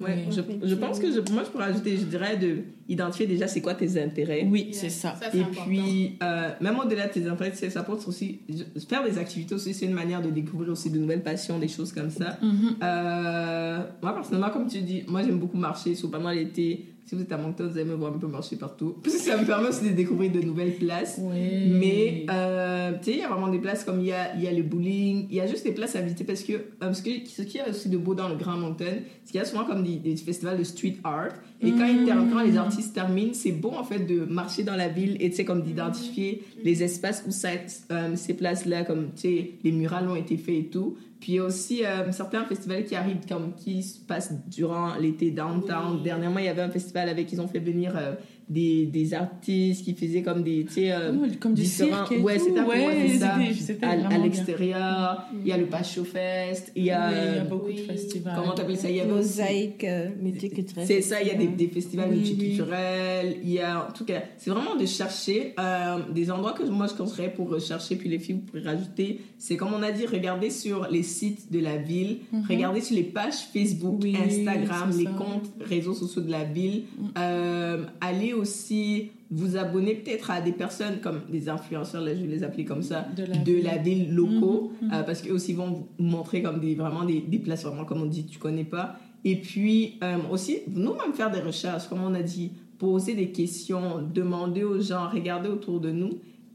Ouais, 0.00 0.24
Oui. 0.28 0.36
je, 0.62 0.68
je 0.68 0.74
pense 0.76 1.00
que 1.00 1.10
je, 1.10 1.18
moi 1.32 1.42
je 1.44 1.50
pourrais 1.50 1.64
ajouter, 1.64 1.96
je 1.96 2.04
dirais 2.04 2.36
de 2.36 2.58
identifier 2.88 3.26
déjà 3.26 3.48
c'est 3.48 3.60
quoi 3.60 3.74
tes 3.74 4.00
intérêts. 4.00 4.46
Oui, 4.48 4.68
c'est 4.72 4.90
ça. 4.90 5.16
Et 5.34 5.40
important. 5.40 5.62
puis, 5.66 6.16
euh, 6.22 6.50
même 6.60 6.78
au-delà 6.78 7.08
de 7.08 7.12
tes 7.12 7.26
intérêts, 7.26 7.50
c'est- 7.54 7.68
ça 7.70 7.82
peut 7.82 7.94
être 7.94 8.06
aussi. 8.08 8.38
je- 8.48 8.80
Faire 8.88 9.02
des 9.02 9.18
activités 9.18 9.54
aussi, 9.56 9.74
c'est 9.74 9.86
une 9.86 9.92
manière 9.94 10.22
de 10.22 10.30
découvrir 10.30 10.70
aussi 10.72 10.88
de 10.90 10.98
nouvelles 10.98 11.22
passions, 11.24 11.58
des 11.58 11.66
choses 11.68 11.92
comme 11.92 12.10
ça. 12.10 12.38
Mhm. 12.40 12.76
Euh, 12.82 13.78
moi, 14.02 14.14
personnellement, 14.14 14.50
comme 14.50 14.68
tu 14.68 14.80
dis, 14.82 15.02
moi 15.08 15.22
j'aime 15.22 15.38
beaucoup 15.38 15.58
marcher, 15.58 15.94
surtout 15.94 16.12
pendant 16.16 16.30
l'été. 16.30 16.86
Si 17.08 17.14
vous 17.14 17.22
êtes 17.22 17.32
à 17.32 17.38
Moncton, 17.38 17.66
vous 17.66 17.78
allez 17.78 17.88
me 17.88 17.94
voir 17.94 18.12
un 18.12 18.18
peu 18.18 18.26
marcher 18.26 18.56
partout. 18.56 18.96
Parce 19.02 19.16
que 19.16 19.22
ça 19.22 19.38
me 19.38 19.46
permet 19.46 19.68
aussi 19.68 19.82
de 19.82 19.94
découvrir 19.94 20.30
de 20.30 20.40
nouvelles 20.40 20.74
places. 20.74 21.18
Oui. 21.18 21.70
Mais, 21.70 22.26
euh, 22.28 22.92
tu 22.98 23.04
sais, 23.04 23.10
il 23.12 23.18
y 23.20 23.22
a 23.22 23.28
vraiment 23.28 23.48
des 23.48 23.60
places 23.60 23.82
comme 23.82 24.00
il 24.00 24.08
y 24.08 24.12
a, 24.12 24.36
y 24.36 24.46
a 24.46 24.52
le 24.52 24.62
bowling, 24.62 25.26
il 25.30 25.36
y 25.36 25.40
a 25.40 25.46
juste 25.46 25.64
des 25.64 25.72
places 25.72 25.96
à 25.96 26.02
visiter 26.02 26.24
parce 26.24 26.42
que, 26.42 26.52
euh, 26.52 26.92
ce, 26.92 27.00
que 27.00 27.08
ce 27.26 27.40
qu'il 27.40 27.60
y 27.60 27.64
a 27.64 27.70
aussi 27.70 27.88
de 27.88 27.96
beau 27.96 28.14
dans 28.14 28.28
le 28.28 28.36
Grand 28.36 28.58
Mountain, 28.58 28.98
c'est 29.24 29.30
qu'il 29.30 29.40
y 29.40 29.42
a 29.42 29.46
souvent 29.46 29.64
comme 29.64 29.84
des, 29.84 29.96
des 29.96 30.16
festivals 30.16 30.58
de 30.58 30.64
street 30.64 30.98
art. 31.02 31.30
Et 31.62 31.70
quand, 31.70 31.86
ils 31.86 32.06
quand 32.06 32.42
les 32.42 32.58
artistes 32.58 32.94
terminent, 32.94 33.32
c'est 33.32 33.52
bon 33.52 33.74
en 33.74 33.84
fait 33.84 34.00
de 34.00 34.26
marcher 34.26 34.62
dans 34.62 34.76
la 34.76 34.88
ville 34.88 35.16
et 35.18 35.30
tu 35.30 35.36
sais, 35.36 35.44
comme 35.46 35.62
d'identifier 35.62 36.42
les 36.62 36.82
espaces 36.82 37.24
où 37.26 37.30
ça, 37.30 37.48
euh, 37.90 38.16
ces 38.16 38.34
places-là, 38.34 38.84
comme 38.84 39.12
tu 39.14 39.22
sais, 39.22 39.50
les 39.64 39.72
murales 39.72 40.08
ont 40.08 40.14
été 40.14 40.36
faits 40.36 40.54
et 40.54 40.66
tout. 40.66 40.98
Puis 41.20 41.32
il 41.32 41.34
y 41.36 41.38
a 41.38 41.44
aussi 41.44 41.84
euh, 41.84 42.12
certains 42.12 42.44
festivals 42.44 42.84
qui 42.84 42.94
arrivent, 42.94 43.26
comme 43.28 43.54
qui 43.54 43.82
se 43.82 43.98
passent 43.98 44.32
durant 44.46 44.94
l'été 44.96 45.30
downtown. 45.30 45.96
Oui. 45.96 46.02
Dernièrement, 46.02 46.38
il 46.38 46.44
y 46.44 46.48
avait 46.48 46.62
un 46.62 46.70
festival 46.70 47.08
avec, 47.08 47.32
ils 47.32 47.40
ont 47.40 47.48
fait 47.48 47.58
venir 47.58 47.96
euh, 47.96 48.14
des, 48.48 48.86
des 48.86 49.14
artistes 49.14 49.84
qui 49.84 49.94
faisaient 49.94 50.22
comme 50.22 50.42
des, 50.42 50.64
tu 50.64 50.72
sais, 50.74 50.92
euh, 50.92 51.12
comme 51.40 51.54
du 51.54 51.64
cirque 51.64 52.12
et 52.12 52.18
ouais, 52.20 52.38
c'était 52.38 52.60
ouais, 52.60 53.18
c'était- 53.54 53.84
à, 53.86 53.90
à 53.90 54.18
l'extérieur. 54.18 55.24
Il 55.42 55.48
y 55.48 55.52
a 55.52 55.56
le 55.58 55.66
Pacho 55.66 56.04
Fest, 56.04 56.72
il 56.74 56.84
y 56.84 56.90
a, 56.90 57.08
Oui, 57.08 57.14
il 57.14 57.16
y 57.16 57.38
a 57.38 57.42
euh, 57.42 57.44
beaucoup 57.44 57.72
de 57.72 57.78
festivals. 57.78 58.34
comment 58.36 58.52
t'appelles 58.54 58.76
ça? 58.76 58.88
Il 58.90 58.96
y 58.96 59.00
aussi- 59.02 59.08
mosaïque, 59.10 59.84
euh, 59.84 60.08
multiculturelle. 60.20 60.86
c'est 60.86 61.02
ça, 61.02 61.20
il 61.22 61.28
y 61.28 61.30
a 61.30 61.34
des, 61.34 61.46
des 61.48 61.68
festivals 61.68 62.08
Oui, 62.10 62.16
multiculturels, 62.16 63.36
il 63.42 63.50
y 63.50 63.60
a, 63.60 63.88
en 63.88 63.92
tout 63.92 64.04
cas, 64.04 64.22
c'est 64.38 64.50
vraiment 64.50 64.76
de 64.76 64.86
chercher 64.86 65.54
euh, 65.58 65.98
des 66.14 66.30
endroits 66.30 66.52
que 66.52 66.62
moi 66.64 66.86
je 66.86 66.94
conseillerais 66.94 67.32
pour 67.32 67.50
rechercher, 67.50 67.96
puis 67.96 68.08
les 68.08 68.18
filles 68.18 68.36
vous 68.36 68.40
pourrez 68.42 68.62
rajouter. 68.62 69.20
C'est 69.38 69.56
comme 69.56 69.72
on 69.74 69.82
a 69.82 69.90
dit, 69.92 70.06
regardez 70.06 70.50
sur 70.50 70.88
les 70.90 71.02
sites 71.02 71.52
de 71.52 71.60
la 71.60 71.76
ville, 71.76 72.18
regardez 72.48 72.80
sur 72.80 72.96
les 72.96 73.02
pages 73.04 73.48
Facebook, 73.52 73.96
Mhm. 73.98 74.02
Oui, 74.02 74.16
Instagram, 74.26 74.90
les 74.96 75.04
ça. 75.04 75.10
comptes 75.10 75.50
réseaux 75.60 75.94
sociaux 75.94 76.22
de 76.22 76.30
la 76.30 76.44
ville. 76.44 76.82
Euh, 77.18 77.84
allez 78.00 78.32
aussi 78.38 79.10
vous 79.30 79.56
abonner 79.56 79.94
peut-être 79.94 80.30
à 80.30 80.40
des 80.40 80.52
personnes 80.52 81.00
comme 81.02 81.20
des 81.30 81.48
influenceurs, 81.48 82.02
là 82.02 82.14
je 82.14 82.20
vais 82.22 82.26
les 82.28 82.42
appeler 82.42 82.64
comme 82.64 82.82
ça, 82.82 83.06
De 83.16 83.24
la 83.24 83.36
de 83.36 83.52
ville. 83.52 83.64
la 83.64 83.76
ville 83.76 84.14
locaux, 84.14 84.72
Mhm, 84.80 84.88
mhm. 84.88 84.94
euh, 84.94 85.02
parce 85.02 85.20
qu'eux 85.22 85.32
aussi 85.34 85.52
vont 85.52 85.70
vous 85.70 85.86
montrer 85.98 86.42
comme 86.42 86.60
des, 86.60 86.74
vraiment 86.74 87.04
des, 87.04 87.20
des 87.20 87.38
places 87.38 87.64
vraiment 87.64 87.84
comme 87.84 88.02
on 88.02 88.06
dit, 88.06 88.24
tu 88.24 88.38
connais 88.38 88.64
pas. 88.64 88.96
Et 89.24 89.36
puis 89.36 89.94
euh, 90.02 90.16
aussi, 90.30 90.58
nous-mêmes 90.74 91.12
faire 91.12 91.30
des 91.30 91.40
recherches, 91.40 91.88
comme 91.88 92.02
on 92.02 92.14
a 92.14 92.22
dit, 92.22 92.52
poser 92.78 93.14
des 93.14 93.30
questions, 93.32 94.00
demander 94.14 94.62
aux 94.64 94.80
gens, 94.80 95.08
regarder 95.10 95.48
autour 95.48 95.80
de 95.80 95.90
nous. 95.90 96.10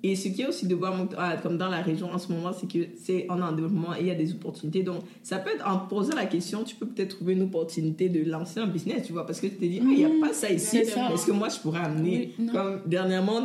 Et 0.06 0.18
ce 0.18 0.28
qui 0.28 0.42
est 0.42 0.48
aussi 0.48 0.68
de 0.68 0.76
voir, 0.76 0.94
ah, 1.18 1.38
comme 1.42 1.58
dans 1.58 1.70
la 1.70 1.82
région 1.82 2.12
en 2.12 2.18
ce 2.18 2.30
moment, 2.32 2.52
c'est 2.52 2.68
que 2.68 2.90
c'est 3.02 3.26
en 3.30 3.52
développement 3.54 3.96
et 3.96 4.02
il 4.02 4.08
y 4.08 4.12
a 4.12 4.16
des 4.16 4.34
opportunités. 4.34 4.84
Donc, 4.84 5.04
ça 5.24 5.38
peut 5.38 5.52
être, 5.52 5.66
en 5.66 5.78
posant 5.78 6.14
la 6.16 6.26
question, 6.26 6.66
tu 6.66 6.76
peux 6.76 6.86
peut-être 6.86 7.16
trouver 7.16 7.34
une 7.34 7.44
opportunité 7.44 8.10
de 8.10 8.30
lancer 8.30 8.60
un 8.60 8.68
business, 8.68 9.08
tu 9.08 9.14
vois, 9.14 9.26
parce 9.26 9.40
que 9.40 9.48
tu 9.48 9.56
te 9.56 9.62
dis, 9.62 9.78
il 9.78 9.96
n'y 9.96 10.04
a 10.04 10.10
pas 10.20 10.34
ça 10.34 10.52
ici. 10.52 10.78
Est-ce 10.78 11.26
que 11.26 11.32
moi, 11.32 11.48
je 11.48 11.58
pourrais 11.60 11.80
amener 11.80 12.34
Oui. 12.38 12.48
Comme 12.52 12.82
dernièrement, 12.86 13.42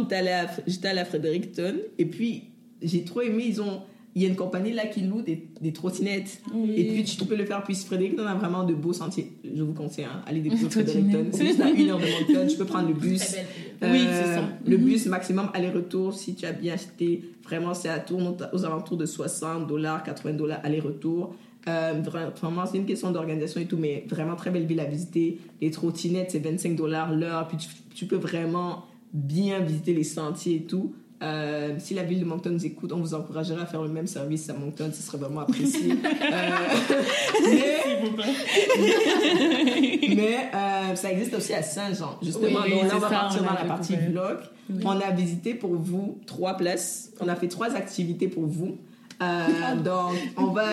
j'étais 0.67 0.89
allée 0.89 1.01
à 1.01 1.05
Fredericton 1.05 1.75
et 1.97 2.07
puis 2.07 2.49
j'ai 2.83 3.05
trop 3.05 3.21
aimé, 3.23 3.45
ils 3.47 3.61
ont. 3.61 3.83
Il 4.15 4.23
y 4.23 4.25
a 4.27 4.31
une 4.31 4.37
compagnie 4.37 4.73
là 4.73 4.87
qui 4.87 5.03
loue 5.03 5.23
des, 5.23 5.47
des 5.61 5.73
trottinettes. 5.73 6.41
Et 6.75 6.93
puis 6.93 7.05
tu 7.05 7.25
peux 7.25 7.37
le 7.37 7.45
faire. 7.45 7.63
Puis 7.63 7.77
Fredericton 7.77 8.27
a 8.27 8.35
vraiment 8.35 8.65
de 8.65 8.75
beaux 8.75 8.93
sentiers. 8.93 9.31
Je 9.45 9.63
vous 9.63 9.75
conseille, 9.75 10.07
hein, 10.07 10.23
allez 10.27 10.41
découvrir 10.41 10.71
Fredericton. 10.73 11.27
C'est 11.31 11.47
juste 11.47 11.61
à 11.61 11.71
une 11.71 11.89
heure 11.91 12.01
de 12.01 12.07
Moncton. 12.07 12.47
Tu 12.49 12.57
peux 12.57 12.65
prendre 12.65 12.89
le 12.89 12.95
bus. 13.01 13.37
Oui, 13.83 14.07
c'est 14.11 14.35
ça. 14.35 14.49
Le 14.67 14.77
Mhm. 14.77 14.85
bus 14.85 15.07
maximum 15.07 15.51
aller-retour, 15.55 16.13
si 16.15 16.35
tu 16.35 16.47
as 16.47 16.53
bien 16.53 16.75
acheté, 16.75 17.23
vraiment, 17.45 17.75
c'est 17.75 17.89
à 17.89 17.99
tourne 17.99 18.37
aux, 18.53 18.65
alentours 18.65 18.97
de 18.97 19.07
60 19.07 19.67
dollars, 19.67 20.03
80 20.03 20.33
dollars 20.35 20.61
aller-retour. 20.65 21.35
Euh, 21.69 22.01
vra- 22.01 22.31
vraiment, 22.35 22.67
c'est 22.67 22.79
une 22.79 22.87
question 22.87 23.11
d'organisation 23.11 23.61
et 23.61 23.67
tout, 23.67 23.77
mais 23.77 24.05
vraiment 24.09 24.37
très 24.37 24.51
belle 24.51 24.67
ville 24.67 24.81
à 24.81 24.85
visiter. 24.85 25.39
Les 25.61 25.71
trottinettes, 25.71 26.31
c'est 26.31 26.39
25 26.39 26.77
dollars 26.77 27.13
l'heure. 27.15 27.47
Puis 27.49 27.59
tu, 27.59 27.69
tu 27.95 28.07
peux 28.07 28.17
vraiment 28.17 28.85
bien 29.13 29.61
visiter 29.61 29.95
les 29.95 30.05
sentiers 30.05 30.57
et 30.57 30.63
tout. 30.63 30.95
Euh, 31.21 31.75
si 31.79 31.95
la 31.95 32.05
ville 32.05 32.21
de 32.21 32.25
Moncton 32.25 32.51
nous 32.51 32.65
écoute, 32.65 32.93
on 32.93 33.01
vous 33.01 33.13
encouragerait 33.15 33.61
à 33.63 33.67
faire 33.67 33.83
le 33.83 33.89
même 33.89 34.07
service 34.07 34.49
à 34.51 34.55
Moncton, 34.55 34.91
ce 34.95 35.03
serait 35.03 35.19
vraiment 35.19 35.41
apprécié. 35.41 35.95
Euh, 36.31 38.09
mais 40.15 40.37
euh, 40.55 40.95
ça 40.95 41.13
existe 41.13 41.35
aussi 41.35 41.55
à 41.55 41.63
Saint-Jean, 41.63 42.19
justement. 42.23 42.61
Oui, 42.65 42.71
Donc 42.71 42.83
là, 42.85 42.89
on 42.95 42.99
va 42.99 43.09
ça, 43.09 43.15
partir 43.17 43.41
on 43.43 43.45
dans 43.45 43.51
a 43.51 43.55
la 43.63 43.65
partie 43.65 43.97
découvert. 43.97 44.11
vlog. 44.13 44.39
Oui. 44.71 44.83
On 44.85 45.01
a 45.01 45.11
visité 45.11 45.55
pour 45.55 45.75
vous 45.75 46.19
trois 46.27 46.57
places. 46.57 47.11
On 47.21 47.29
a 47.29 47.37
fait 47.37 47.49
trois 47.49 47.75
activités 47.75 48.29
pour 48.29 48.47
vous. 48.47 48.77
Euh, 49.23 49.75
donc, 49.85 50.15
on 50.37 50.47
va... 50.53 50.67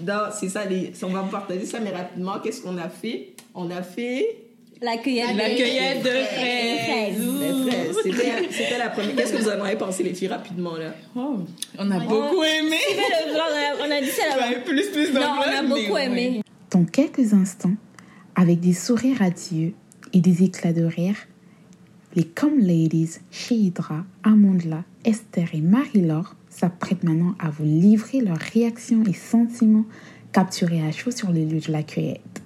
dans- 0.00 0.30
C'est 0.32 0.48
ça, 0.48 0.64
les, 0.64 0.92
on 1.02 1.08
va 1.08 1.22
vous 1.22 1.30
partager 1.30 1.66
ça, 1.66 1.78
mais 1.80 1.90
rapidement, 1.90 2.38
qu'est-ce 2.42 2.62
qu'on 2.62 2.78
a 2.78 2.88
fait? 2.88 3.34
On 3.54 3.70
a 3.70 3.82
fait... 3.82 4.44
La 4.82 4.96
cueillette. 4.96 5.36
La 5.36 5.50
cueillette 5.50 6.02
de 6.02 6.08
fraises. 6.08 7.22
C'était 8.02 8.48
c'était 8.50 8.78
la 8.78 8.88
première. 8.88 9.14
Qu'est-ce 9.14 9.32
que 9.34 9.42
vous 9.42 9.48
en 9.48 9.62
avez 9.62 9.76
pensé, 9.76 10.02
les 10.02 10.14
filles, 10.14 10.28
rapidement, 10.28 10.76
là? 10.76 10.94
Oh, 11.14 11.36
on 11.78 11.90
a 11.90 11.98
beaucoup 12.00 12.42
aimé. 12.42 12.78
On 13.82 13.90
a- 13.90 14.00
dit 14.00 14.06
ça. 14.08 14.38
Ouais, 14.38 14.60
plus, 14.64 14.90
plus 14.90 15.12
dans 15.12 15.20
Non, 15.20 15.26
on 15.46 15.58
a 15.58 15.62
beaucoup 15.62 15.92
ouais. 15.92 16.06
aimé. 16.06 16.42
Dans 16.70 16.84
quelques 16.84 17.34
instants, 17.34 17.74
avec 18.34 18.60
des 18.60 18.72
sourires 18.72 19.18
radieux 19.18 19.74
et 20.14 20.20
des 20.20 20.42
éclats 20.44 20.72
de 20.72 20.84
rire, 20.84 21.16
les 22.14 22.24
Com 22.24 22.58
Ladies, 22.58 23.18
Shehidra, 23.30 24.04
Amandla, 24.22 24.84
Esther 25.04 25.48
et 25.52 25.60
Marie-Laure 25.60 26.34
s'apprêtent 26.48 27.04
maintenant 27.04 27.34
à 27.38 27.50
vous 27.50 27.64
livrer 27.64 28.20
leurs 28.20 28.38
réactions 28.38 29.02
et 29.04 29.12
sentiments 29.12 29.84
capturés 30.32 30.80
à 30.86 30.90
chaud 30.90 31.10
sur 31.10 31.30
les 31.32 31.44
lieux 31.44 31.60
de 31.60 31.70
la 31.70 31.82
cueillette. 31.82 32.40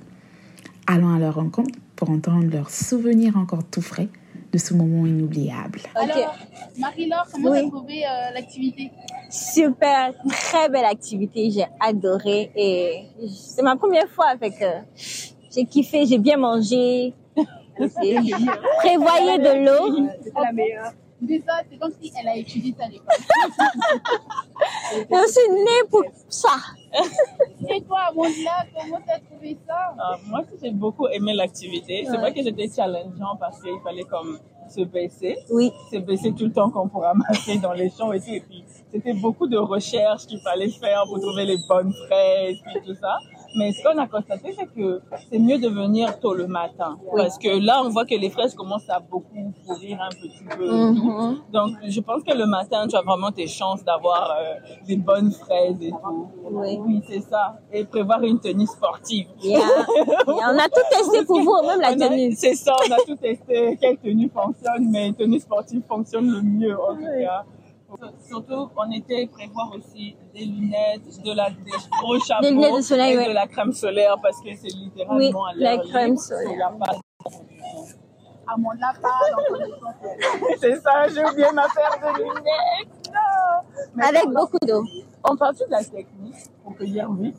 Allons 0.86 1.14
à 1.14 1.18
leur 1.18 1.36
rencontre 1.36 1.78
pour 1.96 2.10
entendre 2.10 2.50
leurs 2.50 2.70
souvenirs 2.70 3.36
encore 3.36 3.64
tout 3.64 3.82
frais 3.82 4.08
de 4.52 4.58
ce 4.58 4.74
moment 4.74 5.06
inoubliable. 5.06 5.80
Alors, 5.94 6.34
Marie-Laure, 6.78 7.26
comment 7.32 7.50
Oui. 7.50 7.62
t'as 7.62 7.68
trouvé 7.70 8.04
euh, 8.04 8.30
l'activité? 8.32 8.90
Super, 9.30 10.12
très 10.28 10.68
belle 10.68 10.84
activité, 10.84 11.50
j'ai 11.50 11.66
adoré 11.80 12.50
et 12.54 13.06
c'est 13.28 13.62
ma 13.62 13.76
première 13.76 14.08
fois 14.08 14.26
avec 14.26 14.60
euh, 14.62 14.80
j'ai 15.52 15.64
kiffé, 15.64 16.06
j'ai 16.06 16.18
bien 16.18 16.36
mangé. 16.36 17.14
Prévoyez 17.76 19.38
de 19.38 19.64
l'eau. 19.66 20.08
C'était 20.22 20.40
la 20.40 20.52
meilleure. 20.52 20.92
Déjà, 21.20 21.62
c'est 21.70 21.78
comme 21.78 21.92
si 22.00 22.12
elle 22.18 22.28
a 22.28 22.36
étudié 22.36 22.74
ça 22.78 22.84
à 22.84 22.88
l'école. 22.88 23.06
Je 24.92 25.32
suis 25.32 25.50
née 25.52 25.88
pour 25.90 26.04
ça. 26.28 26.56
Et 27.68 27.80
toi, 27.82 28.10
Mondela, 28.14 28.66
comment 28.78 29.00
t'as 29.06 29.20
trouvé 29.20 29.56
ça? 29.66 29.94
Ah, 29.98 30.16
moi, 30.26 30.42
j'ai 30.62 30.70
beaucoup 30.70 31.06
aimé 31.08 31.32
l'activité. 31.34 32.04
C'est 32.08 32.16
vrai 32.16 32.34
que 32.34 32.42
c'était 32.42 32.68
challengeant 32.68 33.36
parce 33.40 33.62
qu'il 33.62 33.80
fallait 33.82 34.04
comme 34.04 34.38
se 34.68 34.82
baisser. 34.82 35.36
Oui. 35.50 35.72
Se 35.90 35.98
baisser 35.98 36.32
tout 36.32 36.44
le 36.44 36.52
temps 36.52 36.70
qu'on 36.70 36.88
pourrait 36.88 37.08
ramasser 37.08 37.58
dans 37.58 37.72
les 37.72 37.90
champs 37.90 38.12
et 38.12 38.20
tout. 38.20 38.30
Et 38.30 38.40
puis, 38.40 38.64
c'était 38.92 39.14
beaucoup 39.14 39.46
de 39.46 39.56
recherches 39.56 40.26
qu'il 40.26 40.40
fallait 40.40 40.70
faire 40.70 41.04
pour 41.06 41.20
trouver 41.20 41.44
les 41.44 41.58
bonnes 41.68 41.92
fraises 42.06 42.58
et 42.74 42.80
tout 42.80 42.94
ça. 42.94 43.18
Mais 43.56 43.72
ce 43.72 43.82
qu'on 43.82 43.98
a 43.98 44.06
constaté, 44.06 44.54
c'est 44.58 44.66
que 44.66 45.00
c'est 45.30 45.38
mieux 45.38 45.58
de 45.58 45.68
venir 45.68 46.18
tôt 46.18 46.34
le 46.34 46.46
matin. 46.46 46.98
Parce 47.16 47.38
que 47.38 47.64
là, 47.64 47.82
on 47.84 47.90
voit 47.90 48.04
que 48.04 48.14
les 48.14 48.30
fraises 48.30 48.54
commencent 48.54 48.88
à 48.90 48.98
beaucoup 48.98 49.52
pourrir 49.66 50.00
un 50.02 50.08
petit 50.08 50.44
peu. 50.56 50.70
Mhm. 50.70 51.38
Donc, 51.52 51.76
je 51.86 52.00
pense 52.00 52.22
que 52.22 52.36
le 52.36 52.46
matin, 52.46 52.86
tu 52.88 52.96
as 52.96 53.02
vraiment 53.02 53.30
tes 53.30 53.46
chances 53.46 53.84
d'avoir 53.84 54.36
euh, 54.38 54.54
des 54.86 54.96
bonnes 54.96 55.30
fraises 55.30 55.76
et 55.80 55.90
tout. 55.90 56.28
Oui. 56.50 56.78
Oui, 56.84 57.02
c'est 57.08 57.20
ça. 57.20 57.58
Et 57.72 57.84
prévoir 57.84 58.22
une 58.22 58.40
tenue 58.40 58.66
sportive. 58.66 59.26
Yeah. 59.42 59.60
On 60.26 60.58
a 60.58 60.68
tout 60.68 60.82
testé 60.90 61.24
pour 61.24 61.40
vous, 61.40 61.66
même 61.66 61.80
la 61.80 61.94
tenue. 61.94 62.32
C'est 62.32 62.54
ça, 62.54 62.74
on 62.88 62.92
a 62.92 62.96
tout 63.06 63.16
testé. 63.16 63.78
Quelle 63.80 63.98
tenue 63.98 64.28
fonctionne, 64.28 64.90
mais 64.90 65.08
une 65.08 65.14
tenue 65.14 65.40
sportive 65.40 65.82
fonctionne 65.88 66.30
le 66.30 66.42
mieux 66.42 66.78
en 66.80 66.94
tout 66.94 67.02
cas. 67.02 67.44
Surtout, 68.26 68.70
on 68.76 68.90
était 68.92 69.26
prévoir 69.26 69.72
aussi 69.74 70.16
des 70.34 70.44
lunettes, 70.44 71.22
de 71.24 71.32
la, 71.32 71.50
des 71.50 71.70
gros 72.00 72.18
chapeaux, 72.18 72.42
Des 72.42 72.50
lunettes 72.50 72.76
de 72.76 72.80
soleil, 72.82 73.14
et 73.14 73.18
ouais. 73.18 73.28
de 73.28 73.32
la 73.34 73.46
crème 73.46 73.72
solaire 73.72 74.16
parce 74.22 74.40
que 74.40 74.48
c'est 74.54 74.74
littéralement 74.76 75.16
Oui, 75.18 75.32
à 75.50 75.76
la 75.76 75.78
crème 75.78 76.16
solaire. 76.16 76.72
À 78.46 78.56
mon 78.56 78.70
connaissance. 78.70 79.94
C'est 80.60 80.76
ça, 80.80 81.08
j'ai 81.08 81.24
oublié 81.24 81.46
ma 81.52 81.66
paire 81.68 81.98
de 82.02 82.18
lunettes. 82.22 83.12
Non. 83.12 84.02
Avec 84.04 84.26
beaucoup 84.28 84.58
d'eau. 84.66 84.82
On 85.28 85.36
parle 85.36 85.54
de 85.54 85.64
la 85.70 85.82
technique 85.82 86.34
pour 86.62 86.76
cueillir 86.76 87.10
vite. 87.12 87.36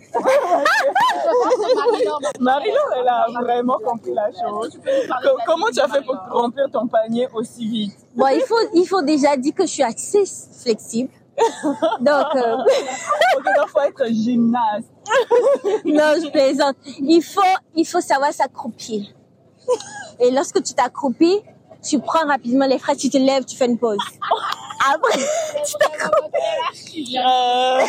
Marie-Laure, 1.75 2.19
Marie-Laure, 2.39 2.93
elle 2.99 3.07
a 3.07 3.25
vraiment 3.41 3.77
compris 3.83 4.13
la 4.13 4.31
chose. 4.31 4.79
Co- 5.23 5.37
Comment 5.45 5.67
tu 5.73 5.79
as 5.79 5.87
fait 5.87 6.01
pour 6.01 6.15
remplir 6.31 6.65
ton 6.71 6.87
panier 6.87 7.27
aussi 7.33 7.67
vite? 7.67 7.97
Bon, 8.15 8.27
il 8.27 8.41
faut, 8.41 8.55
il 8.73 8.85
faut 8.87 9.01
déjà 9.01 9.37
dire 9.37 9.53
que 9.53 9.63
je 9.63 9.71
suis 9.71 9.83
assez 9.83 10.23
flexible. 10.63 11.09
Donc, 11.99 12.25
euh, 12.35 12.55
Ok, 13.37 13.43
donc 13.43 13.67
faut 13.67 13.81
être 13.81 14.05
gymnaste. 14.07 14.87
non, 15.85 16.13
je 16.23 16.31
plaisante. 16.31 16.77
Il 16.99 17.21
faut, 17.21 17.41
il 17.75 17.85
faut 17.85 17.99
savoir 17.99 18.31
s'accroupir. 18.31 19.07
Et 20.19 20.31
lorsque 20.31 20.61
tu 20.63 20.73
t'accroupis, 20.73 21.37
tu 21.87 21.99
prends 21.99 22.25
rapidement 22.27 22.65
les 22.67 22.79
fraises, 22.79 22.97
tu 22.97 23.09
te 23.09 23.17
lèves, 23.17 23.45
tu 23.45 23.55
fais 23.55 23.65
une 23.67 23.77
pause. 23.77 23.97
Après, 24.93 25.17
tu 25.65 25.73
t'accroupis. 25.79 27.17
Euh, 27.17 27.81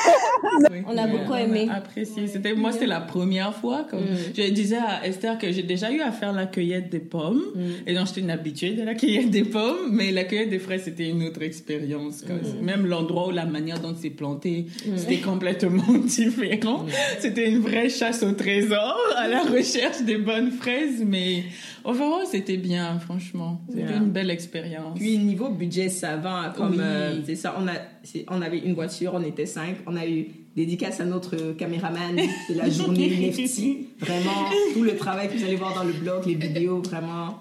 On 0.88 0.96
a 0.96 1.06
beaucoup 1.06 1.34
aimé. 1.34 1.68
apprécié. 1.70 2.26
C'était, 2.26 2.54
moi, 2.54 2.72
c'était 2.72 2.86
la 2.86 3.00
première 3.00 3.54
fois. 3.54 3.84
Comme, 3.90 4.06
Je 4.36 4.48
disais 4.50 4.76
à 4.78 5.06
Esther 5.06 5.36
que 5.38 5.50
j'ai 5.52 5.62
déjà 5.62 5.90
eu 5.90 6.00
à 6.00 6.10
faire 6.12 6.32
la 6.32 6.46
cueillette 6.46 6.88
des 6.90 7.00
pommes. 7.00 7.42
Et 7.86 7.94
donc, 7.94 8.06
j'étais 8.06 8.20
une 8.20 8.30
habituée 8.30 8.72
de 8.72 8.82
la 8.82 8.94
cueillette 8.94 9.30
des 9.30 9.44
pommes. 9.44 9.90
Mais 9.90 10.10
la 10.10 10.24
cueillette 10.24 10.48
des 10.50 10.58
fraises, 10.58 10.84
c'était 10.84 11.08
une 11.10 11.22
autre 11.24 11.42
expérience. 11.42 12.22
quoi. 12.22 12.36
Même 12.62 12.86
l'endroit 12.86 13.28
ou 13.28 13.30
la 13.30 13.44
manière 13.46 13.80
dont 13.80 13.94
c'est 14.00 14.10
planté, 14.10 14.66
c'était 14.96 15.18
complètement 15.20 15.92
différent. 16.04 16.86
C'était 17.18 17.48
une 17.50 17.60
vraie 17.60 17.88
chasse 17.90 18.22
au 18.22 18.32
trésor, 18.32 18.96
à 19.16 19.28
la 19.28 19.42
recherche 19.42 20.02
des 20.02 20.16
bonnes 20.18 20.52
fraises. 20.52 21.02
Mais 21.04 21.44
overall, 21.86 22.26
c'était 22.30 22.56
bien, 22.56 22.98
franchement. 22.98 23.60
C'était 23.68 23.82
Yeah. 23.82 23.96
une 23.98 24.10
belle 24.10 24.30
expérience. 24.30 24.98
Puis 24.98 25.16
niveau 25.18 25.48
budget, 25.50 25.88
ça 25.88 26.16
va. 26.16 26.52
Comme 26.56 26.72
Oui. 26.72 26.78
euh, 26.80 27.20
c'est 27.24 27.36
ça, 27.36 27.56
on 27.58 27.66
a, 27.68 27.72
c'est- 28.02 28.24
on 28.28 28.42
avait 28.42 28.58
une 28.58 28.74
voiture, 28.74 29.12
on 29.14 29.22
était 29.22 29.46
cinq, 29.46 29.76
on 29.86 29.96
a 29.96 30.06
eu 30.06 30.26
dédicace 30.56 31.00
à 31.00 31.04
notre 31.04 31.52
caméraman 31.52 32.16
de 32.16 32.54
la 32.56 32.68
journée 32.70 33.08
Nefti. 33.08 33.88
Vraiment 34.00 34.50
tout 34.74 34.82
le 34.82 34.96
travail 34.96 35.28
que 35.28 35.36
vous 35.38 35.44
allez 35.44 35.56
voir 35.56 35.74
dans 35.74 35.84
le 35.84 35.92
blog, 35.92 36.26
les 36.26 36.34
vidéos, 36.34 36.80
vraiment. 36.82 37.38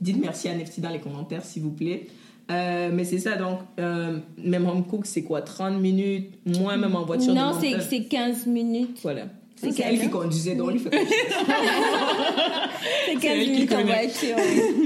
Dites 0.00 0.18
merci 0.20 0.48
à 0.48 0.54
Nefti 0.56 0.80
dans 0.80 0.90
les 0.90 0.98
commentaires, 1.00 1.44
s'il 1.44 1.62
vous 1.62 1.70
plaît. 1.72 2.06
Euh, 2.50 2.90
mais 2.92 3.04
c'est 3.04 3.20
ça, 3.20 3.36
donc, 3.36 3.60
euh, 3.80 4.18
même 4.42 4.66
home 4.66 4.84
cook, 4.84 5.06
c'est 5.06 5.22
quoi 5.22 5.40
30 5.40 5.80
minutes, 5.80 6.30
moins 6.44 6.76
même 6.76 6.94
en 6.94 7.04
voiture. 7.04 7.32
de 7.32 7.38
Non, 7.38 7.52
c'est 7.80 8.04
15 8.04 8.46
minutes. 8.46 8.98
Voilà. 9.02 9.28
C'est 9.56 9.80
elle 9.80 9.98
qui 10.00 10.10
conduisait, 10.10 10.54
donc 10.56 10.70
il 10.74 10.80
fait 10.80 10.90
confiance. 10.90 11.08
C'est 13.06 13.14
15 13.14 13.24
elle 13.24 13.44
qui 13.44 13.50
minutes 13.50 13.72
en 13.72 13.84
voiture. 13.84 14.36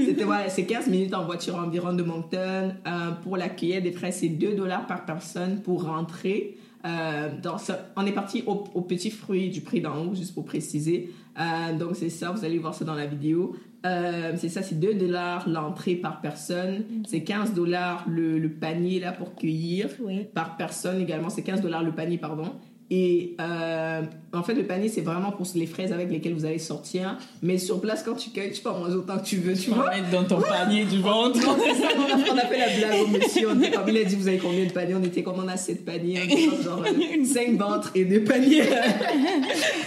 C'était 0.05 0.23
voilà, 0.23 0.49
c'est 0.49 0.65
15 0.65 0.87
minutes 0.87 1.13
en 1.13 1.25
voiture 1.25 1.55
environ 1.55 1.93
de 1.93 2.03
Moncton. 2.03 2.73
Euh, 2.87 3.11
pour 3.23 3.35
la 3.37 3.49
cueillette 3.49 3.83
des 3.83 3.91
fraises, 3.91 4.17
c'est 4.21 4.29
2 4.29 4.53
dollars 4.53 4.87
par 4.87 5.05
personne 5.05 5.61
pour 5.61 5.83
rentrer. 5.85 6.57
Euh, 6.85 7.29
dans 7.41 7.57
on 7.97 8.05
est 8.05 8.13
parti 8.13 8.43
au, 8.47 8.63
au 8.73 8.81
petit 8.81 9.11
fruit 9.11 9.49
du 9.49 9.61
prix 9.61 9.81
d'en 9.81 9.97
haut, 10.05 10.15
juste 10.15 10.33
pour 10.33 10.45
préciser. 10.45 11.09
Euh, 11.39 11.77
donc 11.77 11.95
c'est 11.95 12.09
ça, 12.09 12.31
vous 12.31 12.45
allez 12.45 12.57
voir 12.57 12.73
ça 12.73 12.85
dans 12.85 12.93
la 12.95 13.05
vidéo. 13.05 13.55
Euh, 13.85 14.33
c'est 14.37 14.49
ça, 14.49 14.61
c'est 14.61 14.79
2 14.79 14.93
dollars 14.93 15.47
l'entrée 15.49 15.95
par 15.95 16.21
personne. 16.21 16.83
C'est 17.07 17.23
15 17.23 17.53
dollars 17.53 18.05
le, 18.07 18.37
le 18.37 18.49
panier 18.49 18.99
là 18.99 19.11
pour 19.11 19.35
cueillir 19.35 19.87
Oui. 20.01 20.25
par 20.33 20.55
personne 20.57 21.01
également. 21.01 21.29
C'est 21.29 21.43
15 21.43 21.61
dollars 21.61 21.83
le 21.83 21.91
panier, 21.91 22.17
pardon. 22.17 22.53
Et 22.91 23.35
euh, 23.39 24.01
en 24.33 24.41
fait, 24.41 24.55
le 24.55 24.63
panier, 24.63 24.89
c'est 24.89 25.01
vraiment 25.01 25.31
pour 25.31 25.45
les 25.53 25.67
fraises 25.67 25.91
avec 25.93 26.09
lesquelles 26.09 26.33
vous 26.33 26.45
allez 26.45 26.57
sortir. 26.57 27.17
Mais 27.43 27.59
sur 27.59 27.79
place, 27.79 28.01
quand 28.01 28.15
tu 28.15 28.31
cueilles, 28.31 28.51
tu 28.51 28.61
peux 28.61 28.69
en 28.69 28.79
manger 28.79 28.95
autant 28.95 29.19
que 29.19 29.25
tu 29.25 29.37
veux, 29.37 29.53
tu 29.53 29.69
vois. 29.69 29.91
mettre 29.91 30.09
dans 30.09 30.23
ton 30.23 30.41
panier 30.41 30.85
du 30.85 30.99
ventre. 30.99 31.39
Ça, 31.39 31.49
on 31.49 32.37
a, 32.37 32.41
fait 32.41 32.57
la 32.57 32.87
blague 32.87 33.01
au 33.03 33.07
monsieur. 33.07 33.47
On 33.51 33.61
était 33.61 33.71
comme, 33.71 33.89
il 33.89 33.97
a 33.97 34.03
dit, 34.03 34.15
vous 34.15 34.27
avez 34.27 34.39
combien 34.39 34.65
de 34.65 34.71
paniers? 34.71 34.95
On 34.95 35.03
était 35.03 35.21
comme, 35.21 35.37
on 35.37 35.47
a 35.47 35.55
7 35.55 35.85
paniers. 35.85 36.27
Comme 36.27 36.63
genre 36.63 36.83
5 37.25 37.57
ventres 37.57 37.91
et 37.93 38.05
2 38.05 38.23
paniers. 38.23 38.63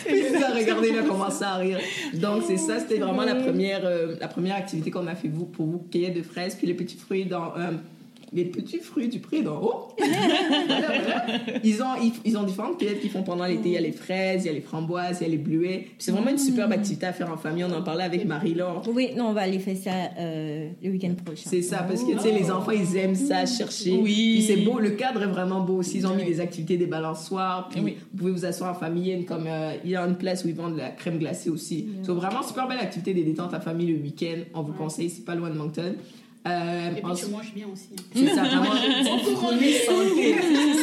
et 0.09 0.11
il 0.11 0.33
nous 0.38 0.45
a 0.45 0.51
regardé, 0.51 0.91
il 0.93 0.99
a 0.99 1.03
commencé 1.03 1.43
à 1.43 1.57
rire. 1.57 1.79
Donc, 2.15 2.45
c'est 2.47 2.57
ça, 2.57 2.79
c'était 2.79 2.99
vraiment 2.99 3.25
la 3.25 3.35
première, 3.35 3.85
euh, 3.85 4.15
la 4.21 4.29
première 4.29 4.55
activité 4.55 4.93
qu'on 4.93 5.09
a 5.09 5.17
fait 5.17 5.29
vous, 5.29 5.47
pour 5.47 5.67
vous 5.67 5.85
cueillir 5.91 6.15
de 6.15 6.23
fraises. 6.23 6.55
Puis 6.55 6.69
les 6.69 6.75
petits 6.75 6.97
fruits 6.97 7.25
dans. 7.25 7.53
euh, 7.59 7.73
les 8.33 8.45
petits 8.45 8.79
fruits 8.79 9.09
du 9.09 9.18
pré 9.21 9.42
d'en 9.42 9.61
haut. 9.62 9.88
Voilà, 10.66 10.87
voilà. 11.03 11.25
Ils, 11.64 11.83
ont, 11.83 11.95
ils, 12.03 12.12
ils 12.25 12.37
ont 12.38 12.42
différentes 12.45 12.79
cueillettes 12.79 13.01
qu'ils 13.01 13.11
font 13.11 13.23
pendant 13.23 13.45
l'été. 13.45 13.68
Il 13.71 13.73
y 13.73 13.77
a 13.77 13.81
les 13.81 13.92
fraises, 13.92 14.45
il 14.45 14.47
y 14.47 14.51
a 14.51 14.53
les 14.53 14.61
framboises, 14.61 15.18
il 15.21 15.25
y 15.25 15.27
a 15.27 15.31
les 15.31 15.38
bleuets. 15.38 15.87
C'est 15.99 16.12
vraiment 16.12 16.31
une 16.31 16.38
superbe 16.38 16.73
activité 16.73 17.07
à 17.07 17.12
faire 17.12 17.31
en 17.33 17.37
famille. 17.37 17.64
On 17.64 17.73
en 17.73 17.83
parlait 17.83 18.05
avec 18.05 18.25
Marie-Laure. 18.25 18.83
Oui, 18.92 19.11
non, 19.16 19.29
on 19.29 19.33
va 19.33 19.42
aller 19.42 19.59
faire 19.59 19.77
ça 19.77 19.90
euh, 20.18 20.68
le 20.83 20.90
week-end 20.90 21.14
prochain. 21.25 21.49
C'est 21.51 21.62
ça, 21.62 21.79
parce 21.83 22.03
que 22.03 22.12
tu 22.12 22.18
sais, 22.18 22.33
les 22.33 22.51
enfants, 22.51 22.71
ils 22.73 22.97
aiment 22.97 23.14
ça, 23.14 23.45
chercher. 23.47 23.92
Oui. 23.92 24.35
Puis 24.37 24.42
c'est 24.42 24.57
beau, 24.57 24.79
le 24.79 24.90
cadre 24.90 25.23
est 25.23 25.27
vraiment 25.27 25.61
beau 25.61 25.77
aussi. 25.79 25.99
Ils 25.99 26.07
ont 26.07 26.14
mis 26.14 26.25
des 26.25 26.40
activités, 26.40 26.77
des 26.77 26.87
balançoires. 26.87 27.68
Puis 27.71 27.81
Oui. 27.81 27.97
vous 28.12 28.18
pouvez 28.18 28.31
vous 28.33 28.45
asseoir 28.45 28.71
en 28.71 28.75
famille. 28.79 29.25
Comme 29.25 29.47
euh, 29.47 29.75
il 29.85 29.90
y 29.90 29.97
a 29.97 30.03
une 30.07 30.16
place 30.16 30.45
où 30.45 30.49
ils 30.49 30.55
vendent 30.55 30.75
de 30.75 30.79
la 30.79 30.90
crème 30.90 31.18
glacée 31.18 31.51
aussi. 31.51 31.88
C'est 32.03 32.12
vraiment 32.12 32.42
super 32.42 32.68
belle 32.68 32.79
activité 32.79 33.14
des 33.14 33.23
détentes 33.25 33.55
à 33.55 33.61
famille 33.61 33.88
le 33.92 34.03
week-end. 34.03 34.40
On 34.55 34.62
vous 34.62 34.73
conseille, 34.73 35.11
c'est 35.11 35.25
pas 35.25 35.35
loin 35.35 35.51
de 35.51 35.57
Moncton. 35.57 35.95
Euh, 36.47 36.91
Et 36.97 37.01
puis 37.01 37.13
tu 37.15 37.27
manges 37.27 37.55
bien 37.55 37.67
aussi. 37.73 37.89
c'est 38.15 38.27
ça, 38.35 38.43
vraiment. 38.43 38.65
Fruits, 39.37 39.75
santé. 39.87 40.35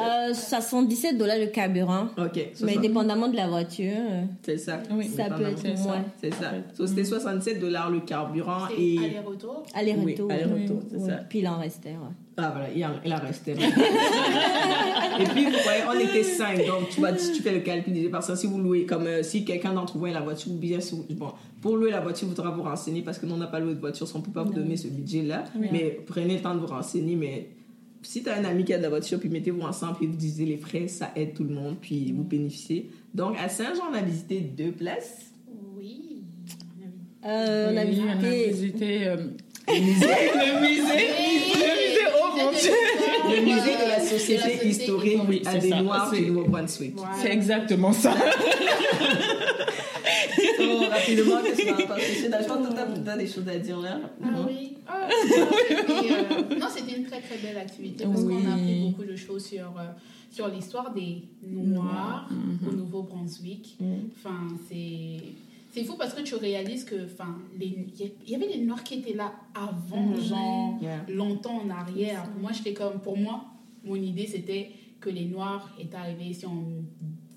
Euh, 0.01 0.35
77 0.35 1.17
dollars 1.17 1.39
le 1.39 1.47
carburant. 1.47 2.09
Ok, 2.19 2.35
Mais 2.37 2.53
60. 2.55 2.81
dépendamment 2.83 3.29
de 3.29 3.37
la 3.37 3.49
voiture, 3.49 3.93
euh, 3.97 4.23
c'est 4.43 4.59
ça. 4.59 4.81
Oui. 4.91 5.09
ça 5.09 5.31
peut 5.31 5.45
être 5.47 5.59
ça. 5.77 5.83
moins. 5.83 6.05
C'est 6.21 6.35
ça. 6.35 6.53
So, 6.75 6.87
c'était 6.87 7.05
67 7.05 7.61
dollars 7.61 7.91
le 7.91 8.01
carburant 8.01 8.69
et. 8.77 8.99
aller-retour? 8.99 9.63
Aller-retour. 9.75 10.27
Oui, 10.29 10.35
aller-retour, 10.35 10.83
c'est 10.91 11.01
ça. 11.01 11.17
Puis 11.29 11.39
il 11.39 11.49
en 11.49 11.59
restait, 11.59 11.91
ouais. 11.91 12.15
Ah 12.39 12.51
voilà, 12.55 12.69
il, 12.75 12.85
en, 12.85 12.91
il 13.03 13.13
en 13.15 13.19
restait. 13.19 13.53
et 15.21 15.25
puis, 15.25 15.45
vous 15.47 15.51
voyez, 15.65 15.83
on 15.89 15.99
était 15.99 16.23
5. 16.23 16.67
Donc, 16.67 16.91
tu, 16.91 17.01
si 17.19 17.33
tu 17.33 17.43
fais 17.43 17.53
le 17.53 17.61
calcul 17.61 17.95
des 17.95 18.09
personnes, 18.11 18.37
si 18.37 18.47
vous 18.47 18.59
louez, 18.61 18.85
comme 18.85 19.07
euh, 19.07 19.23
si 19.23 19.45
quelqu'un 19.47 19.73
d'entre 19.73 19.97
vous 19.97 20.05
a 20.05 20.11
la 20.11 20.21
voiture, 20.21 20.53
ou 20.53 20.57
bien 20.57 20.81
si 20.81 20.95
vous- 20.95 21.07
bon, 21.15 21.29
pour 21.63 21.77
louer 21.77 21.91
la 21.91 22.01
voiture, 22.01 22.29
il 22.31 22.35
faudra 22.35 22.51
vous 22.51 22.63
renseigner 22.63 23.01
parce 23.01 23.19
que 23.19 23.25
nous, 23.25 23.35
on 23.35 23.39
n'a 23.39 23.47
pas 23.47 23.61
loué 23.61 23.75
de 23.75 23.81
voiture, 23.81 24.07
so 24.07 24.17
on 24.17 24.21
ne 24.21 24.25
peut 24.27 24.33
pas 24.33 24.43
vous 24.45 24.53
donner 24.53 24.77
ce 24.77 24.89
budget-là. 24.89 25.45
Mais 25.73 25.99
prenez 26.07 26.35
le 26.37 26.43
temps 26.43 26.55
de 26.55 26.61
vous 26.61 26.67
renseigner. 26.67 27.17
Mais 27.17 27.49
si 28.07 28.23
tu 28.23 28.29
as 28.31 28.37
un 28.37 28.45
ami 28.45 28.65
qui 28.65 28.73
a 28.73 28.79
de 28.79 28.83
la 28.83 28.89
voiture, 28.89 29.19
puis 29.19 29.29
mettez-vous 29.29 29.63
ensemble, 29.63 29.97
puis 29.97 30.07
vous 30.07 30.17
divisez 30.17 30.45
les 30.45 30.57
frais, 30.57 30.89
ça 30.89 31.11
aide 31.17 31.35
tout 31.35 31.45
le 31.45 31.55
monde, 31.55 31.77
puis 31.81 32.13
vous 32.13 32.23
bénéficiez. 32.23 32.91
Donc, 33.15 33.37
à 33.43 33.49
Saint-Jean, 33.49 33.85
on 33.91 33.95
a 33.95 34.03
visité 34.03 34.41
deux 34.41 34.73
places. 34.73 35.33
Oui. 35.77 36.23
Euh, 37.25 37.73
on 37.73 37.77
a 37.77 37.85
Oui, 37.85 38.03
on 38.07 38.11
a 38.11 38.15
visité. 38.15 38.51
visité 38.51 39.07
euh, 39.09 39.17
le 39.69 39.81
musée. 39.81 40.07
le 40.07 40.61
musée. 40.61 41.09
Le 41.55 41.69
musée, 41.89 42.07
oh 42.23 42.37
mon 42.37 42.51
dieu. 42.53 42.71
Le 43.29 43.41
musée 43.43 43.75
de 43.75 43.89
la 43.89 44.01
Société 44.01 44.43
Société 44.43 44.69
historique 44.69 45.21
Oui, 45.29 45.43
à 45.45 45.59
des. 45.59 45.71
Noirs 45.71 46.13
du 46.13 46.27
Nouveau-Brunswick. 46.27 46.95
C'est 47.21 47.33
exactement 47.33 47.93
ça. 47.93 48.15
Oh, 50.61 50.85
rapidement, 50.91 51.43
qu'est-ce 51.43 51.65
qu'on 51.67 51.83
a 51.85 51.87
passé 51.87 52.15
Je 52.25 52.47
pense 52.47 52.69
que 52.69 52.75
t'as- 52.75 52.87
t'as 53.05 53.17
des 53.17 53.27
choses 53.27 53.49
à 53.49 53.59
dire 53.59 53.79
là. 53.81 54.01
Ah 54.23 54.31
Non? 54.31 54.47
oui. 54.49 54.75
Ah, 54.87 55.09
c'était, 55.11 56.13
euh, 56.13 56.59
non, 56.59 56.67
c'était 56.75 56.97
une 56.97 57.05
très 57.05 57.21
très 57.21 57.39
belle 57.39 57.57
activité 57.59 58.05
parce 58.05 58.21
Oui. 58.23 58.35
qu'on 58.43 58.51
a 58.51 58.55
appris 58.55 58.81
beaucoup 58.91 59.05
de 59.05 59.17
choses 59.17 59.45
sur, 59.47 59.65
euh, 59.79 59.85
sur 60.31 60.49
l'histoire 60.49 60.93
des 60.95 61.23
Noirs 61.43 62.29
au 62.67 62.73
Nouveau-Brunswick. 62.73 63.77
Enfin, 64.17 64.49
c'est. 64.69 65.19
C'est 65.73 65.85
fou 65.85 65.95
parce 65.99 66.15
que 66.15 66.23
tu 66.23 66.37
réalises 66.37 66.85
que, 66.85 67.05
enfin, 67.05 67.37
les- 67.59 67.87
il 68.27 68.31
y 68.31 68.35
avait 68.35 68.49
des 68.49 68.59
Noirs 68.65 68.83
qui 68.83 68.95
étaient 68.95 69.13
là 69.13 69.35
avant, 69.55 70.15
genre, 70.17 70.79
Yeah. 70.81 71.05
longtemps 71.09 71.61
en 71.63 71.69
arrière. 71.69 72.25
Moi, 72.41 72.53
j'étais 72.53 72.73
comme, 72.73 72.99
pour 73.01 73.19
moi, 73.19 73.45
mon 73.85 73.97
idée 73.97 74.27
c'était 74.27 74.71
que 75.01 75.11
les 75.11 75.27
Noirs 75.27 75.69
étaient 75.79 75.97
arrivés 75.99 76.25
ici 76.31 76.47
en 76.47 76.65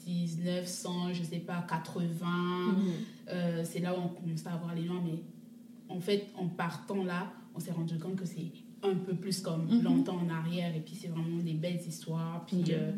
1900, 0.10 1.14
je 1.14 1.24
sais 1.24 1.40
pas, 1.40 1.66
80. 1.68 2.76
Euh, 3.30 3.64
c'est 3.64 3.80
là 3.80 3.94
où 3.94 4.02
on 4.04 4.08
commençait 4.10 4.50
à 4.50 4.58
voir 4.58 4.74
les 4.76 4.84
Noirs, 4.84 5.02
mais 5.04 5.20
en 5.88 6.00
fait, 6.00 6.28
en 6.36 6.48
partant 6.48 7.04
là, 7.04 7.32
on 7.56 7.60
s'est 7.60 7.72
rendu 7.72 7.98
compte 7.98 8.16
que 8.16 8.26
c'est 8.26 8.52
un 8.84 8.96
peu 8.96 9.14
plus 9.14 9.42
comme 9.42 9.68
longtemps 9.82 10.18
en 10.18 10.30
arrière, 10.30 10.76
et 10.76 10.80
puis 10.80 10.96
c'est 10.96 11.10
vraiment 11.10 11.44
des 11.44 11.54
belles 11.54 11.82
histoires. 11.88 12.46
Puis 12.48 12.64
euh, 12.70 12.92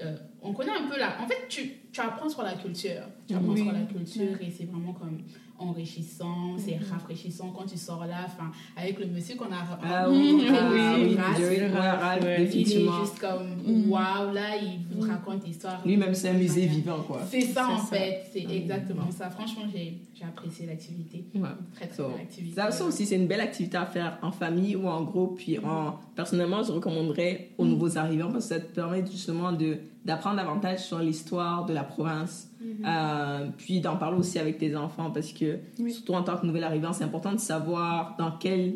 euh, 0.00 0.16
on 0.42 0.52
connaît 0.52 0.76
un 0.76 0.88
peu 0.88 0.98
là. 0.98 1.16
En 1.20 1.26
fait, 1.26 1.46
tu, 1.48 1.72
tu 1.92 2.00
apprends 2.00 2.28
sur 2.28 2.42
la 2.42 2.54
culture. 2.54 3.02
Tu 3.26 3.34
apprends 3.34 3.52
Oui. 3.52 3.62
sur 3.62 3.72
la 3.72 3.80
culture, 3.82 4.36
et 4.40 4.50
c'est 4.50 4.64
vraiment 4.64 4.92
comme 4.92 5.18
enrichissant, 5.58 6.56
c'est 6.58 6.76
rafraîchissant 6.76 7.52
quand 7.56 7.64
tu 7.64 7.76
sors 7.78 8.04
là, 8.06 8.26
enfin, 8.26 8.50
avec 8.76 8.98
le 8.98 9.06
monsieur 9.06 9.36
qu'on 9.36 9.46
a 9.46 9.64
Ah 9.82 10.10
oui, 10.10 10.42
ah 10.48 10.70
oui, 10.70 12.48
il 12.52 12.60
est 12.60 12.64
juste 12.64 13.18
comme 13.20 13.88
waouh, 13.90 14.32
là, 14.32 14.56
il 14.60 14.80
vous 14.90 15.00
raconte 15.08 15.46
l'histoire. 15.46 15.80
Lui-même, 15.86 16.14
c'est 16.14 16.30
un 16.30 16.34
musée 16.34 16.66
vivant, 16.66 17.00
quoi. 17.06 17.20
C'est 17.30 17.40
ça 17.42 17.68
en 17.68 17.78
ça. 17.78 17.96
fait, 17.96 18.24
c'est 18.32 18.44
exactement 18.50 19.10
ça. 19.10 19.30
Franchement, 19.30 19.62
j'ai 19.72 19.98
j'ai 20.14 20.24
apprécié 20.24 20.66
l'activité. 20.66 21.24
Ouais. 21.34 21.48
Très 21.74 21.86
très 21.88 21.96
So, 21.96 22.08
belle 22.08 22.20
activité. 22.20 22.54
Ça, 22.54 22.70
ça 22.70 22.84
aussi, 22.84 23.04
c'est 23.06 23.16
une 23.16 23.26
belle 23.26 23.40
activité 23.40 23.76
à 23.76 23.86
faire 23.86 24.18
en 24.22 24.30
famille 24.30 24.76
ou 24.76 24.86
en 24.86 25.02
groupe. 25.02 25.38
Puis, 25.38 25.58
en, 25.58 25.94
personnellement, 26.14 26.62
je 26.62 26.72
recommanderais 26.72 27.50
aux 27.58 27.64
nouveaux 27.64 27.98
arrivants 27.98 28.30
parce 28.30 28.48
que 28.48 28.54
ça 28.54 28.60
te 28.60 28.72
permet 28.74 29.04
justement 29.04 29.52
de, 29.52 29.78
d'apprendre 30.04 30.36
davantage 30.36 30.80
sur 30.80 30.98
l'histoire 31.00 31.64
de 31.66 31.72
la 31.72 31.82
province. 31.84 32.48
Euh, 32.86 33.48
puis 33.56 33.80
d'en 33.80 33.96
parler 33.96 34.18
aussi 34.18 34.38
avec 34.38 34.58
tes 34.58 34.74
enfants 34.76 35.10
parce 35.10 35.32
que, 35.32 35.58
surtout 35.88 36.14
en 36.14 36.22
tant 36.22 36.36
que 36.36 36.46
nouvel 36.46 36.64
arrivant, 36.64 36.92
c'est 36.92 37.04
important 37.04 37.32
de 37.32 37.38
savoir 37.38 38.16
dans 38.18 38.32
quel, 38.32 38.74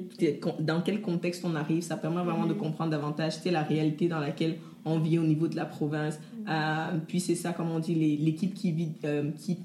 dans 0.61 0.83
quel 0.83 1.01
contexte 1.01 1.45
on 1.45 1.55
arrive. 1.55 1.83
Ça 1.83 1.97
permet 1.97 2.23
vraiment 2.23 2.47
de 2.47 2.55
comprendre 2.55 2.91
davantage 2.91 3.45
la 3.47 3.63
réalité 3.63 4.09
dans 4.09 4.21
laquelle 4.21 4.57
on 4.85 4.99
vit 4.99 5.19
au 5.19 5.25
niveau 5.25 5.49
de 5.49 5.57
la 5.57 5.65
province. 5.65 6.19
Euh, 6.49 6.99
puis 7.07 7.21
c'est 7.21 7.35
ça, 7.35 7.53
comme 7.53 7.71
on 7.71 7.79
dit, 7.79 7.95
l'équipe 7.95 8.55
qui 8.55 8.73
vit, 8.73 8.93
euh, 9.05 9.31
qui 9.33 9.59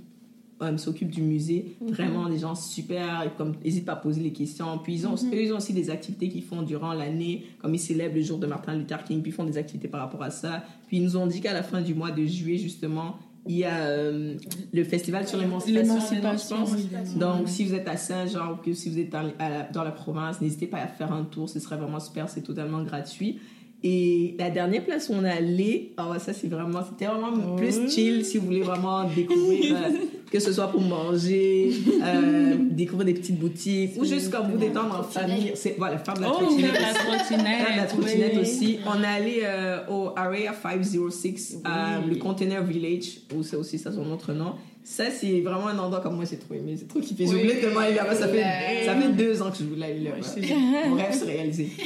s'occupe 0.78 1.10
du 1.10 1.22
musée. 1.22 1.76
Vraiment, 1.82 2.30
des 2.30 2.40
gens 2.40 2.56
super, 2.56 3.30
comme 3.38 3.54
n'hésite 3.64 3.86
pas 3.86 3.94
à 3.94 3.98
poser 3.98 4.22
les 4.22 4.32
questions. 4.32 4.78
Puis 4.78 4.94
ils 4.94 5.08
ont, 5.08 5.16
eux, 5.16 5.42
ils 5.42 5.54
ont 5.54 5.58
aussi 5.58 5.74
des 5.74 5.90
activités 5.90 6.30
qu'ils 6.30 6.44
font 6.44 6.62
durant 6.62 6.94
l'année, 6.94 7.46
comme 7.60 7.76
ils 7.76 7.80
célèbrent 7.80 8.16
le 8.16 8.22
jour 8.22 8.38
de 8.38 8.48
Martin 8.48 8.76
Luther 8.76 9.04
King, 9.04 9.22
puis 9.22 9.32
ils 9.32 9.36
font 9.36 9.44
des 9.44 9.58
activités 9.58 9.88
par 9.88 10.00
rapport 10.00 10.24
à 10.24 10.30
ça. 10.30 10.64
Puis 10.88 10.98
ils 10.98 11.04
nous 11.04 11.18
ont 11.18 11.28
dit 11.28 11.42
qu'à 11.42 11.54
la 11.54 11.64
fin 11.64 11.82
du 11.82 11.94
mois 11.94 12.12
de 12.12 12.24
juillet, 12.26 12.58
justement, 12.58 13.18
il 13.46 13.58
y 13.58 13.66
a 13.66 13.78
euh, 13.88 14.36
le 14.74 14.84
festival 14.84 15.28
sur 15.28 15.38
l'émancipation. 15.38 16.66
Donc, 17.18 17.50
si 17.50 17.66
vous 17.66 17.74
êtes 17.74 17.88
à 17.88 17.98
Saint-Jean 17.98 18.54
ou 18.54 18.56
que 18.56 18.74
si 18.74 18.90
vous 18.90 19.00
êtes 19.00 19.10
dans, 19.10 19.24
la, 19.24 19.64
dans 19.72 19.84
la 19.84 19.92
province, 19.92 20.40
n'hésitez 20.42 20.68
pas 20.68 20.78
à 20.78 20.88
faire 20.88 21.12
un 21.12 21.24
tour, 21.24 21.50
ce 21.50 21.60
serait 21.60 21.78
vraiment 21.78 22.00
super, 22.00 22.30
c'est 22.30 22.42
totalement 22.42 22.84
gratuit. 22.84 23.40
Et 23.86 24.36
la 24.40 24.50
dernière 24.50 24.86
place 24.86 25.10
où 25.10 25.14
on 25.14 25.26
est 25.26 25.30
allé, 25.30 25.94
ouais, 25.98 26.20
ça 26.20 26.32
c'est 26.32 26.48
vraiment, 26.48 26.80
c'était 26.90 27.06
vraiment 27.06 27.58
plus 27.58 27.92
chill 27.92 28.24
si 28.24 28.38
vous 28.38 28.46
voulez 28.46 28.62
vraiment 28.62 29.04
découvrir, 29.04 29.76
euh, 29.76 29.90
que 30.34 30.40
ce 30.40 30.52
soit 30.52 30.68
pour 30.68 30.82
manger, 30.82 31.70
euh, 32.04 32.56
découvrir 32.72 33.06
des 33.06 33.14
petites 33.14 33.40
boutiques 33.40 33.92
ou 33.98 34.04
juste 34.04 34.32
comme 34.32 34.50
vous 34.52 34.58
détendre 34.58 35.00
en 35.00 35.04
famille. 35.04 35.52
C'est, 35.54 35.76
voilà, 35.78 36.00
faire 36.00 36.16
de 36.16 36.22
la 36.22 36.30
Oh, 36.32 36.42
trottinette. 36.42 36.72
faire 36.72 36.82
la 37.12 37.18
trottinette. 37.18 37.58
Faire 37.66 37.72
de 37.76 37.78
la 37.82 37.86
trottinette 37.86 38.32
oui. 38.34 38.42
aussi. 38.42 38.80
On 38.88 39.04
est 39.04 39.06
allé 39.06 39.40
euh, 39.44 39.78
au 39.92 40.10
Area 40.16 40.52
506, 40.54 41.58
euh, 41.66 41.70
le 42.10 42.16
Container 42.16 42.64
Village, 42.64 43.20
ou 43.36 43.44
c'est 43.44 43.56
aussi 43.56 43.78
ça 43.78 43.92
son 43.92 44.12
autre 44.12 44.34
nom. 44.34 44.54
Ça, 44.86 45.06
c'est 45.18 45.40
vraiment 45.40 45.68
un 45.70 45.80
endroit 45.80 46.02
comme 46.02 46.16
moi, 46.18 46.26
j'ai 46.30 46.36
trop 46.36 46.56
aimé. 46.56 46.76
C'est 46.78 46.90
trop 46.90 47.00
kiffé. 47.00 47.26
Je 47.26 47.32
Oui. 47.32 47.42
voulais 47.44 47.56
tellement 47.62 47.80
aller 47.80 47.96
là-bas. 47.96 48.16
Ça 48.16 48.28
fait, 48.28 48.40
Ouais. 48.40 48.84
ça 48.86 48.94
fait 48.96 49.10
deux 49.14 49.42
ans 49.42 49.50
que 49.50 49.58
je 49.60 49.64
voulais 49.64 49.86
aller 49.86 50.00
là-bas. 50.02 50.18
c'est- 50.24 50.42
Mon 50.90 50.96
rêve 50.96 51.14
s'est 51.14 51.24
réalisé. 51.26 51.70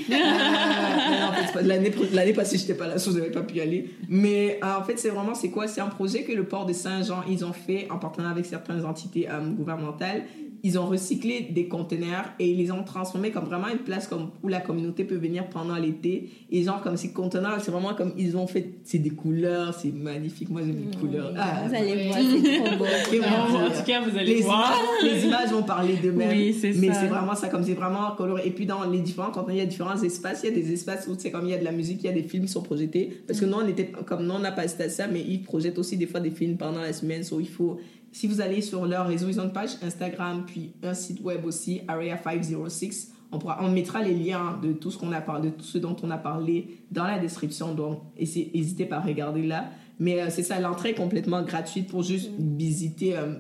Euh, 1.58 1.62
l'année, 1.62 1.92
l'année 2.14 2.34
passée, 2.34 2.58
j'étais 2.58 2.74
pas 2.74 2.88
là, 2.88 2.96
je 2.98 3.10
n'avais 3.12 3.32
pas 3.32 3.42
pu 3.42 3.56
y 3.58 3.62
aller. 3.62 3.90
Mais 4.10 4.60
euh, 4.64 4.78
en 4.80 4.84
fait, 4.84 4.98
c'est 5.00 5.10
vraiment, 5.10 5.34
c'est 5.34 5.50
quoi? 5.50 5.68
C'est 5.68 5.82
un 5.82 5.88
projet 5.88 6.24
que 6.24 6.32
le 6.32 6.44
port 6.46 6.66
de 6.66 6.74
Saint-Jean, 6.74 7.24
ils 7.30 7.46
ont 7.46 7.54
fait 7.54 7.88
en 7.90 7.98
partenariat 7.98 8.37
avec 8.38 8.46
certaines 8.46 8.86
entités 8.86 9.30
euh, 9.30 9.40
gouvernementales. 9.50 10.24
Ils 10.64 10.80
ont 10.80 10.88
recyclé 10.88 11.42
des 11.52 11.68
conteneurs 11.68 12.26
et 12.40 12.50
ils 12.50 12.58
les 12.58 12.72
ont 12.72 12.84
transformés 12.84 13.30
comme 13.30 13.46
vraiment 13.46 13.68
une 13.70 13.78
place 13.78 14.08
comme, 14.08 14.32
où 14.42 14.48
la 14.48 14.60
communauté 14.60 15.04
peut 15.04 15.16
venir 15.16 15.48
pendant 15.50 15.76
l'été. 15.76 16.30
Et 16.50 16.64
genre, 16.64 16.82
comme 16.82 16.98
ces 16.98 17.12
conteneurs, 17.14 17.62
c'est 17.62 17.70
vraiment 17.70 17.94
comme 17.94 18.12
ils 18.18 18.36
ont 18.36 18.48
fait, 18.48 18.72
c'est 18.84 18.98
des 18.98 19.12
couleurs, 19.12 19.76
c'est 19.76 19.94
magnifique. 19.94 20.50
Moi, 20.50 20.62
j'aime 20.66 20.90
les 20.90 20.98
couleurs. 20.98 21.32
Ah, 21.38 21.64
Vous 21.68 21.76
allez 21.76 22.08
voir, 22.08 22.18
c'est 22.20 22.64
trop 22.64 22.78
beau. 22.78 22.86
c'est 23.10 23.18
vraiment 23.20 23.66
En 23.66 23.70
tout 23.70 23.84
cas, 23.86 24.02
vous 24.02 24.18
allez 24.18 24.36
les 24.36 24.42
voir. 24.42 24.74
images, 25.02 25.14
les 25.14 25.26
images 25.28 25.50
vont 25.52 25.64
parler 25.64 25.96
d'eux-mêmes. 25.98 26.32
Oui, 26.32 26.58
c'est 26.60 26.74
mais 26.74 26.92
c'est 26.92 27.08
vraiment 27.08 27.36
ça, 27.36 27.50
comme 27.50 27.64
c'est 27.64 27.76
vraiment 27.76 28.12
coloré. 28.18 28.42
Et 28.48 28.52
puis 28.52 28.66
dans 28.66 28.84
les 28.90 29.00
différents 29.00 29.32
contenus, 29.32 29.58
il 29.58 29.60
y 29.60 29.62
a 29.62 29.68
différents 29.68 30.02
espaces. 30.02 30.42
Il 30.44 30.50
y 30.50 30.54
a 30.54 30.56
des 30.56 30.74
espaces 30.74 31.08
où 31.08 31.14
c'est 31.18 31.30
comme 31.30 31.46
il 31.46 31.52
y 31.52 31.54
a 31.54 31.60
de 31.60 31.66
la 31.66 31.72
musique, 31.72 32.00
il 32.04 32.08
y 32.08 32.10
a 32.10 32.14
des 32.14 32.24
films 32.24 32.46
qui 32.46 32.52
sont 32.52 32.64
projetés. 32.64 33.22
Parce 33.28 33.40
que 33.40 33.46
nous, 33.46 33.58
on 33.58 33.68
était 33.68 33.92
comme 34.06 34.26
nous, 34.26 34.34
on 34.34 34.40
n'a 34.40 34.52
pas 34.52 34.64
assisté 34.64 34.84
à 34.86 34.90
ça, 34.90 35.08
mais 35.08 35.22
ils 35.22 35.44
projettent 35.44 35.78
aussi 35.78 35.98
des 35.98 36.08
fois 36.08 36.20
des 36.20 36.32
films 36.32 36.58
pendant 36.58 36.82
la 36.82 36.94
semaine. 36.94 37.24
So, 37.24 37.40
il 37.40 37.48
faut 37.48 37.78
si 38.12 38.28
vous 38.28 38.42
allez 38.42 38.62
sur 38.62 38.86
leur 38.86 39.08
réseau, 39.08 39.28
ils 39.30 39.40
ont 39.40 39.44
une 39.44 39.54
page 39.54 39.78
Instagram, 39.82 40.44
puis 40.46 40.74
un 40.84 40.94
site 40.94 41.22
web 41.22 41.46
aussi, 41.46 41.82
Area 41.88 42.18
506. 42.18 43.14
On, 43.32 43.40
pourra, 43.40 43.60
on 43.62 43.70
mettra 43.72 44.02
les 44.02 44.14
liens 44.14 44.60
de 44.62 44.72
tout 44.72 44.90
ce 44.90 44.98
qu'on 44.98 45.12
a 45.12 45.22
parlé, 45.22 45.50
de 45.50 45.56
tout 45.56 45.66
ce 45.66 45.78
dont 45.78 45.96
on 46.02 46.10
a 46.12 46.18
parlé 46.18 46.78
dans 46.92 47.04
la 47.04 47.20
description. 47.20 47.74
Donc, 47.74 48.02
n'hésitez 48.18 48.86
pas 48.86 48.98
à 48.98 49.02
regarder 49.02 49.44
là. 49.44 49.70
Mais 50.00 50.22
euh, 50.22 50.28
c'est 50.30 50.44
ça, 50.44 50.60
l'entrée 50.60 50.90
est 50.90 50.96
complètement 50.96 51.42
gratuite 51.42 51.88
pour 51.88 52.04
juste 52.04 52.32
visiter 52.40 53.18
euh, 53.18 53.34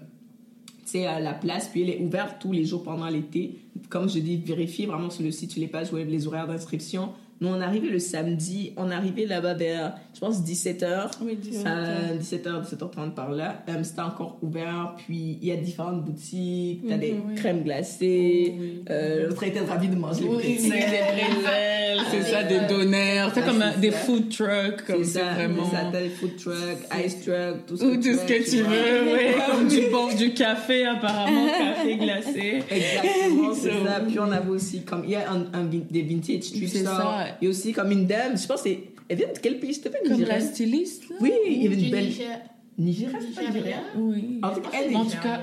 à 0.95 1.19
la 1.19 1.34
place. 1.34 1.69
Puis 1.69 1.84
elle 1.84 1.89
est 1.89 2.01
ouverte 2.01 2.38
tous 2.39 2.51
les 2.51 2.65
jours 2.65 2.84
pendant 2.84 3.08
l'été. 3.08 3.60
Comme 3.89 4.10
je 4.10 4.19
dis, 4.19 4.38
vérifiez 4.38 4.86
vraiment 4.86 5.10
sur 5.10 5.23
le 5.23 5.32
site, 5.32 5.51
sur 5.51 5.62
les 5.62 5.67
pages 5.67 5.93
web, 5.93 6.10
les 6.10 6.27
horaires 6.27 6.47
d'inscription. 6.47 7.13
Nous, 7.39 7.47
on 7.50 7.62
est 7.62 7.63
arrivé 7.63 7.89
le 7.89 8.00
samedi, 8.00 8.73
on 8.78 8.89
est 8.89 8.95
arrivé 8.95 9.28
là-bas 9.28 9.54
vers, 9.54 9.93
je 10.15 10.19
pense, 10.19 10.41
17h. 10.43 11.12
Oui, 11.21 11.38
17h. 11.39 11.65
Euh, 11.67 12.17
17h, 12.19 12.63
17h30 12.67 13.12
par 13.13 13.30
là. 13.32 13.63
Euh, 13.69 13.73
C'était 13.84 14.02
encore 14.02 14.39
ouvert, 14.41 14.95
puis 14.97 15.38
il 15.41 15.47
y 15.47 15.52
a 15.52 15.56
différentes 15.56 16.04
boutiques, 16.04 16.82
t'as 16.89 16.97
des 16.97 17.13
Mhm, 17.13 17.21
oui. 17.30 17.36
crèmes 17.36 17.63
glacées. 17.63 18.56
Oui. 18.60 18.84
euh, 18.89 19.28
L'autre 19.28 19.43
était 19.43 19.60
ravi 19.60 19.88
de 19.88 19.95
manger 19.95 20.23
les 20.23 20.28
Oui, 20.30 20.36
pretzels. 20.38 20.71
des 20.71 20.78
prétzels, 21.43 22.00
c'est 22.12 22.32
ça, 22.32 22.43
des 22.43 22.60
donneurs, 22.67 23.32
c'est 23.34 23.45
comme 23.45 23.63
des 23.80 23.91
food 23.91 24.30
trucks, 24.30 24.84
comme 24.88 25.04
C'est 25.04 25.21
vraiment. 25.21 25.63
c'est 25.69 25.76
ça, 25.76 25.89
t'as 25.91 26.02
des 26.02 26.10
food 26.10 26.36
trucks, 26.38 27.06
ice 27.06 27.21
trucks, 27.23 27.65
tout 27.67 27.78
ce 27.78 27.84
Ou 27.84 27.89
que 27.91 27.95
tout 27.97 28.02
tu 28.02 28.13
ce 28.15 28.26
que 28.26 28.50
tu 28.50 28.63
veux, 28.63 29.13
oui. 29.13 29.36
Comme 29.47 29.67
du 29.67 29.82
bon, 29.91 30.08
du 30.15 30.34
café, 30.34 30.86
apparemment, 30.86 31.47
café 31.76 31.95
glacé. 31.97 32.63
Exactement, 32.69 33.54
c'est 33.54 33.69
ça. 33.69 34.00
Puis 34.08 34.19
on 34.19 34.32
avait 34.32 34.50
aussi, 34.50 34.82
comme, 34.82 35.04
il 35.06 35.12
y 35.12 35.15
a 35.15 35.32
un, 35.32 35.45
un 35.54 35.63
vin- 35.65 35.86
des 35.89 36.02
vintage 36.02 36.41
stores. 36.43 36.84
ça. 36.95 37.27
Il 37.42 37.46
y 37.46 37.48
a 37.48 37.50
aussi 37.52 37.74
comme 37.74 37.92
une 37.92 38.06
dame, 38.06 38.38
je 38.38 38.46
pense 38.48 38.62
que 38.62 38.70
c'est, 38.70 38.80
elle 39.10 39.18
vient 39.18 39.28
de 39.28 39.40
quel 39.42 39.60
pays, 39.60 39.80
te 39.80 39.90
fais 39.90 40.00
Comme 40.08 40.22
la 40.22 40.40
styliste, 40.40 41.10
là? 41.10 41.16
Oui, 41.22 41.32
il 41.48 41.63
y 41.63 41.68
avait 41.68 41.76
une 41.82 41.92
belle. 41.92 42.06
Niger- 42.06 42.40
Nigeria, 42.80 43.18
c'est 43.20 43.34
pas 43.34 43.50
Nigeria? 43.52 43.78
Oui. 43.98 44.40
En 44.44 44.52
tout 44.52 44.62
cas, 44.62 44.70
elle, 44.74 44.96
En 44.96 45.04
tout 45.04 45.18
cas, 45.24 45.40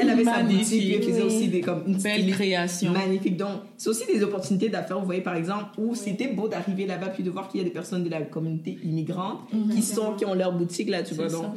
elle 0.00 0.10
avait 0.10 0.24
sa 0.24 0.42
boutique, 0.42 0.66
puis 0.66 0.92
elle 0.94 1.02
faisait 1.04 1.22
aussi 1.22 1.46
des, 1.46 1.60
comme, 1.60 1.84
une 1.86 1.96
belle 1.98 2.28
création. 2.32 2.90
Magnifique. 2.90 3.36
Donc, 3.36 3.60
c'est 3.76 3.88
aussi 3.88 4.04
des 4.12 4.20
opportunités 4.24 4.68
d'affaires. 4.68 4.98
Vous 4.98 5.06
voyez, 5.06 5.20
par 5.20 5.36
exemple, 5.36 5.66
où 5.78 5.94
c'était 5.94 6.26
beau 6.26 6.48
d'arriver 6.48 6.86
là-bas 6.86 7.10
puis 7.10 7.22
de 7.22 7.30
voir 7.30 7.46
qu'il 7.48 7.58
y 7.58 7.60
a 7.60 7.64
des 7.64 7.70
personnes 7.72 8.02
de 8.02 8.10
la 8.10 8.22
communauté 8.22 8.78
immigrante 8.82 9.42
qui 9.72 9.80
sont, 9.80 10.14
qui 10.14 10.24
ont 10.24 10.34
leur 10.34 10.52
boutique 10.52 10.88
là, 10.90 11.04
tu 11.04 11.14
vois. 11.14 11.28
C'est 11.28 11.36
Donc, 11.36 11.44
ça. 11.44 11.52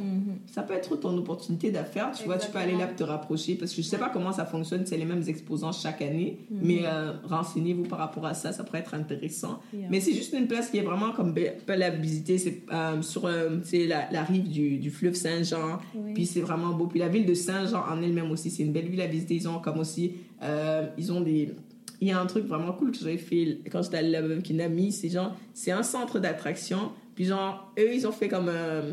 Ça 0.46 0.62
peut 0.62 0.74
être 0.74 0.96
ton 0.96 1.16
opportunité 1.18 1.70
d'affaires. 1.70 2.12
Tu 2.12 2.24
vois, 2.24 2.38
tu 2.38 2.50
peux 2.50 2.58
aller 2.58 2.76
là 2.76 2.86
pour 2.86 2.96
te 2.96 3.04
rapprocher 3.04 3.56
parce 3.56 3.72
que 3.74 3.82
je 3.82 3.86
sais 3.86 3.98
pas 3.98 4.08
comment 4.08 4.32
ça 4.32 4.46
fonctionne. 4.46 4.86
C'est 4.86 4.96
les 4.96 5.04
mêmes 5.04 5.22
exposants 5.26 5.72
chaque 5.72 6.00
année, 6.02 6.38
mais 6.50 6.80
euh, 6.84 7.12
renseignez-vous 7.24 7.82
par 7.84 7.98
rapport 7.98 8.24
à 8.26 8.34
ça. 8.34 8.52
Ça 8.52 8.64
pourrait 8.64 8.78
être 8.78 8.94
intéressant. 8.94 9.60
Yeah. 9.74 9.88
Mais 9.90 10.00
c'est 10.00 10.14
juste 10.14 10.32
une 10.32 10.46
place 10.46 10.70
qui 10.70 10.78
est 10.78 10.82
vraiment 10.82 11.12
comme 11.12 11.34
be- 11.34 11.52
belle 11.66 11.82
à 11.82 11.90
visiter. 11.90 12.38
C'est 12.38 12.62
euh, 12.72 13.02
sur 13.02 13.26
euh, 13.26 13.58
la, 13.72 14.10
la 14.10 14.22
rive 14.24 14.48
du, 14.48 14.78
du 14.78 14.90
fleuve 14.90 15.14
Saint-Jean. 15.14 15.78
Oui. 15.94 16.12
Puis 16.14 16.26
c'est 16.26 16.40
vraiment 16.40 16.72
beau. 16.72 16.86
Puis 16.86 17.00
la 17.00 17.08
ville 17.08 17.26
de 17.26 17.34
Saint-Jean 17.34 17.82
en 17.90 18.00
elle-même 18.02 18.30
aussi, 18.30 18.50
c'est 18.50 18.62
une 18.62 18.72
belle 18.72 18.88
ville 18.88 19.00
à 19.02 19.06
visiter. 19.06 19.34
Ils 19.34 19.48
ont 19.48 19.58
comme 19.58 19.78
aussi, 19.80 20.12
euh, 20.42 20.86
ils 20.96 21.12
ont 21.12 21.20
des. 21.20 21.52
Il 22.00 22.08
y 22.08 22.12
a 22.12 22.20
un 22.20 22.26
truc 22.26 22.46
vraiment 22.46 22.72
cool 22.72 22.92
que 22.92 22.98
j'avais 22.98 23.16
fait 23.16 23.60
quand 23.72 23.82
j'étais 23.82 23.96
allée 23.96 24.10
là-bas 24.10 24.32
avec 24.32 24.50
une 24.50 24.60
amie. 24.60 24.92
C'est 24.92 25.08
genre, 25.08 25.34
c'est 25.54 25.72
un 25.72 25.82
centre 25.82 26.18
d'attraction. 26.18 26.92
Puis 27.14 27.24
genre, 27.24 27.72
eux, 27.78 27.94
ils 27.94 28.06
ont 28.06 28.12
fait 28.12 28.28
comme 28.28 28.48
euh, 28.50 28.92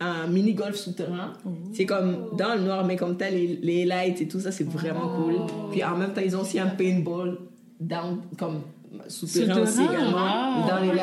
un 0.00 0.26
mini 0.26 0.54
golf 0.54 0.76
souterrain. 0.76 1.32
C'est 1.72 1.86
comme 1.86 2.36
dans 2.36 2.54
le 2.54 2.62
noir, 2.62 2.84
mais 2.84 2.96
comme 2.96 3.16
t'as 3.16 3.30
les, 3.30 3.58
les 3.62 3.84
lights 3.84 4.20
et 4.20 4.28
tout 4.28 4.40
ça, 4.40 4.52
c'est 4.52 4.68
vraiment 4.68 5.08
cool. 5.08 5.36
Puis 5.70 5.82
en 5.82 5.96
même 5.96 6.12
temps, 6.12 6.22
ils 6.24 6.36
ont 6.36 6.42
aussi 6.42 6.58
un 6.58 6.68
paintball 6.68 7.38
down, 7.80 8.20
comme 8.38 8.62
souterrain 9.08 9.62
aussi 9.62 9.82
également, 9.82 10.62
wow. 10.62 10.68
dans 10.68 10.80
les. 10.80 11.00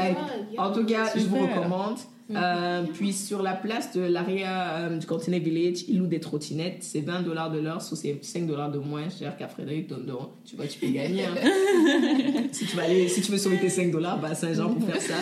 Ah, 0.58 0.68
En 0.70 0.72
tout 0.72 0.86
cas, 0.86 1.10
je 1.16 1.26
vous 1.26 1.40
recommande. 1.40 1.98
Euh, 2.32 2.84
puis 2.94 3.14
sur 3.14 3.44
la 3.44 3.54
place 3.54 3.94
de 3.94 4.02
l'area 4.02 4.78
euh, 4.78 4.98
du 4.98 5.06
Continent 5.06 5.40
Village, 5.40 5.84
ils 5.88 6.00
louent 6.00 6.08
des 6.08 6.22
trottinettes. 6.22 6.78
C'est 6.80 7.02
20 7.02 7.22
dollars 7.22 7.52
de 7.52 7.60
l'heure, 7.60 7.82
soit 7.82 7.98
c'est 7.98 8.18
5 8.24 8.48
dollars 8.48 8.72
de 8.72 8.80
moins 8.80 9.10
cher 9.10 9.36
qu'à 9.38 9.48
Frédéric 9.48 9.88
Tondon. 9.88 10.30
Tu 10.46 10.56
vois, 10.56 10.66
tu 10.66 10.80
peux 10.80 10.88
gagner. 10.88 11.26
hein. 11.26 12.44
si, 12.52 12.66
tu 12.66 12.76
vas 12.76 12.84
aller, 12.84 13.08
si 13.08 13.22
tu 13.22 13.32
veux 13.32 13.38
sauver 13.38 13.60
tes 13.60 13.70
5 13.70 13.92
dollars, 13.92 14.20
bah 14.20 14.34
Saint-Jean 14.34 14.70
pour 14.74 14.88
faire 14.88 15.02
ça. 15.02 15.16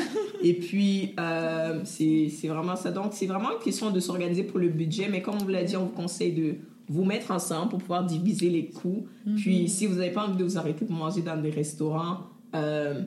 Et 0.43 0.53
puis, 0.53 1.13
euh, 1.19 1.81
c'est 1.83 2.29
c'est 2.29 2.47
vraiment 2.47 2.75
ça. 2.75 2.91
Donc, 2.91 3.13
c'est 3.13 3.25
vraiment 3.25 3.51
une 3.51 3.63
question 3.63 3.89
de 3.89 3.99
s'organiser 3.99 4.43
pour 4.43 4.59
le 4.59 4.69
budget. 4.69 5.07
Mais 5.09 5.21
comme 5.21 5.35
on 5.35 5.43
vous 5.43 5.49
l'a 5.49 5.63
dit, 5.63 5.75
on 5.75 5.85
vous 5.85 5.91
conseille 5.91 6.33
de 6.33 6.55
vous 6.87 7.03
mettre 7.03 7.31
ensemble 7.31 7.69
pour 7.69 7.79
pouvoir 7.79 8.05
diviser 8.05 8.49
les 8.49 8.67
coûts. 8.67 9.07
Puis, 9.37 9.67
si 9.69 9.87
vous 9.87 9.95
n'avez 9.95 10.11
pas 10.11 10.27
envie 10.27 10.37
de 10.37 10.43
vous 10.43 10.57
arrêter 10.57 10.85
pour 10.85 10.95
manger 10.95 11.21
dans 11.21 11.37
des 11.41 11.49
restaurants, 11.51 12.17
euh, 12.55 13.01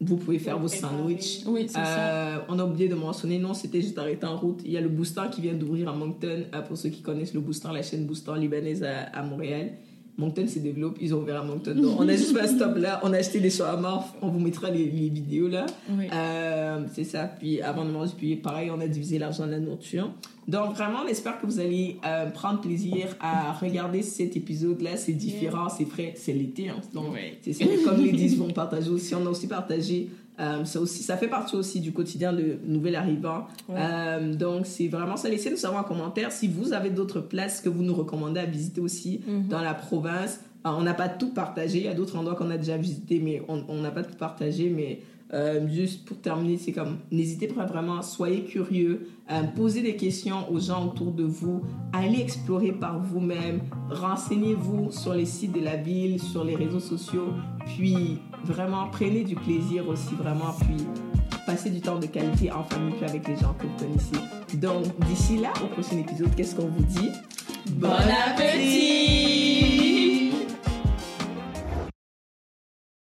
vous 0.00 0.16
pouvez 0.16 0.38
faire 0.38 0.58
vos 0.58 0.68
sandwichs. 0.68 1.42
Oui, 1.46 1.66
c'est 1.66 1.74
ça. 1.74 1.98
Euh, 1.98 2.38
on 2.48 2.58
a 2.58 2.64
oublié 2.64 2.88
de 2.88 2.94
mentionner, 2.94 3.38
non, 3.38 3.52
c'était 3.52 3.82
juste 3.82 3.98
arrêté 3.98 4.24
en 4.26 4.36
route. 4.36 4.60
Il 4.64 4.72
y 4.72 4.78
a 4.78 4.80
le 4.80 4.88
Booster 4.88 5.22
qui 5.30 5.42
vient 5.42 5.52
d'ouvrir 5.52 5.90
à 5.90 5.92
Moncton. 5.92 6.44
Euh, 6.54 6.62
pour 6.62 6.78
ceux 6.78 6.88
qui 6.88 7.02
connaissent 7.02 7.34
le 7.34 7.40
Booster, 7.40 7.68
la 7.72 7.82
chaîne 7.82 8.06
Booster 8.06 8.32
libanaise 8.36 8.82
à, 8.82 9.02
à 9.12 9.22
Montréal. 9.22 9.72
Moncton 10.20 10.46
se 10.46 10.58
développe, 10.60 10.98
ils 11.00 11.14
ont 11.14 11.18
ouvert 11.22 11.40
à 11.40 11.44
Moncton. 11.44 11.74
Donc, 11.74 11.98
on 11.98 12.08
a 12.08 12.12
juste 12.12 12.32
fait 12.36 12.42
un 12.42 12.46
stop 12.46 12.76
là, 12.76 13.00
on 13.02 13.12
a 13.12 13.16
acheté 13.16 13.40
des 13.40 13.50
shawarma, 13.50 14.04
on 14.22 14.28
vous 14.28 14.38
mettra 14.38 14.70
les, 14.70 14.84
les 14.84 15.08
vidéos 15.08 15.48
là. 15.48 15.66
Oui. 15.90 16.06
Euh, 16.12 16.84
c'est 16.92 17.04
ça. 17.04 17.24
Puis 17.38 17.60
avant 17.62 17.84
de 17.84 17.90
manger, 17.90 18.12
puis 18.16 18.36
pareil, 18.36 18.70
on 18.70 18.80
a 18.80 18.86
divisé 18.86 19.18
l'argent 19.18 19.46
de 19.46 19.52
la 19.52 19.58
nourriture. 19.58 20.10
Donc 20.46 20.74
vraiment, 20.74 21.00
on 21.04 21.08
espère 21.08 21.40
que 21.40 21.46
vous 21.46 21.60
allez 21.60 21.96
euh, 22.04 22.26
prendre 22.30 22.60
plaisir 22.60 23.16
à 23.20 23.52
regarder 23.52 24.02
cet 24.02 24.36
épisode-là. 24.36 24.96
C'est 24.96 25.12
différent, 25.12 25.68
c'est 25.68 25.84
frais, 25.84 26.12
c'est 26.16 26.32
l'été. 26.32 26.68
hein. 26.68 26.76
Donc 26.94 27.06
Oui. 27.14 27.38
c'est 27.42 27.52
ça. 27.52 27.64
Comme 27.84 28.02
les 28.04 28.12
10 28.12 28.36
vont 28.38 28.50
partager 28.50 28.90
aussi, 28.90 29.14
on 29.14 29.24
a 29.26 29.30
aussi 29.30 29.46
partagé. 29.46 30.08
Euh, 30.40 30.64
ça, 30.64 30.80
aussi, 30.80 31.02
ça 31.02 31.16
fait 31.16 31.28
partie 31.28 31.56
aussi 31.56 31.80
du 31.80 31.92
quotidien 31.92 32.32
de 32.32 32.58
nouvel 32.64 32.96
arrivant. 32.96 33.46
Euh, 33.70 34.34
donc, 34.34 34.66
c'est 34.66 34.88
vraiment 34.88 35.16
ça. 35.16 35.28
Laissez-nous 35.28 35.56
savoir 35.56 35.82
en 35.82 35.84
commentaire 35.84 36.32
si 36.32 36.48
vous 36.48 36.72
avez 36.72 36.90
d'autres 36.90 37.20
places 37.20 37.60
que 37.60 37.68
vous 37.68 37.82
nous 37.82 37.94
recommandez 37.94 38.40
à 38.40 38.46
visiter 38.46 38.80
aussi 38.80 39.20
dans 39.48 39.60
la 39.60 39.74
province. 39.74 40.40
Euh, 40.66 40.70
on 40.76 40.82
n'a 40.82 40.94
pas 40.94 41.08
tout 41.08 41.32
partagé. 41.32 41.78
Il 41.78 41.84
y 41.84 41.88
a 41.88 41.94
d'autres 41.94 42.16
endroits 42.16 42.34
qu'on 42.34 42.50
a 42.50 42.56
déjà 42.56 42.76
visités, 42.76 43.20
mais 43.22 43.42
on 43.48 43.64
on 43.68 43.80
n'a 43.80 43.90
pas 43.90 44.02
tout 44.02 44.16
partagé. 44.16 44.70
Mais 44.70 45.00
euh, 45.32 45.68
juste 45.68 46.04
pour 46.04 46.20
terminer, 46.20 46.58
c'est 46.58 46.72
comme 46.72 46.98
n'hésitez 47.12 47.46
pas 47.46 47.64
vraiment, 47.64 48.02
soyez 48.02 48.42
curieux, 48.42 49.08
euh, 49.30 49.42
posez 49.54 49.80
des 49.80 49.94
questions 49.94 50.50
aux 50.50 50.58
gens 50.58 50.86
autour 50.86 51.12
de 51.12 51.22
vous, 51.22 51.62
allez 51.92 52.20
explorer 52.20 52.72
par 52.72 52.98
vous-même, 52.98 53.60
renseignez-vous 53.90 54.90
sur 54.90 55.14
les 55.14 55.26
sites 55.26 55.52
de 55.52 55.60
la 55.60 55.76
ville, 55.76 56.20
sur 56.20 56.42
les 56.42 56.56
réseaux 56.56 56.80
sociaux, 56.80 57.28
puis 57.64 58.18
vraiment 58.44 58.88
prenez 58.90 59.22
du 59.22 59.36
plaisir 59.36 59.88
aussi, 59.88 60.14
vraiment, 60.16 60.52
puis 60.60 60.84
passez 61.46 61.70
du 61.70 61.80
temps 61.80 62.00
de 62.00 62.06
qualité 62.06 62.50
en 62.50 62.64
famille, 62.64 62.94
puis 62.96 63.08
avec 63.08 63.28
les 63.28 63.36
gens 63.36 63.54
que 63.54 63.66
vous 63.66 63.76
connaissez. 63.78 64.56
Donc 64.56 64.84
d'ici 65.06 65.36
là, 65.36 65.52
au 65.62 65.66
prochain 65.68 65.98
épisode, 65.98 66.34
qu'est-ce 66.34 66.56
qu'on 66.56 66.68
vous 66.68 66.84
dit? 66.84 67.10
Bon 67.76 67.88
appétit 67.88 69.79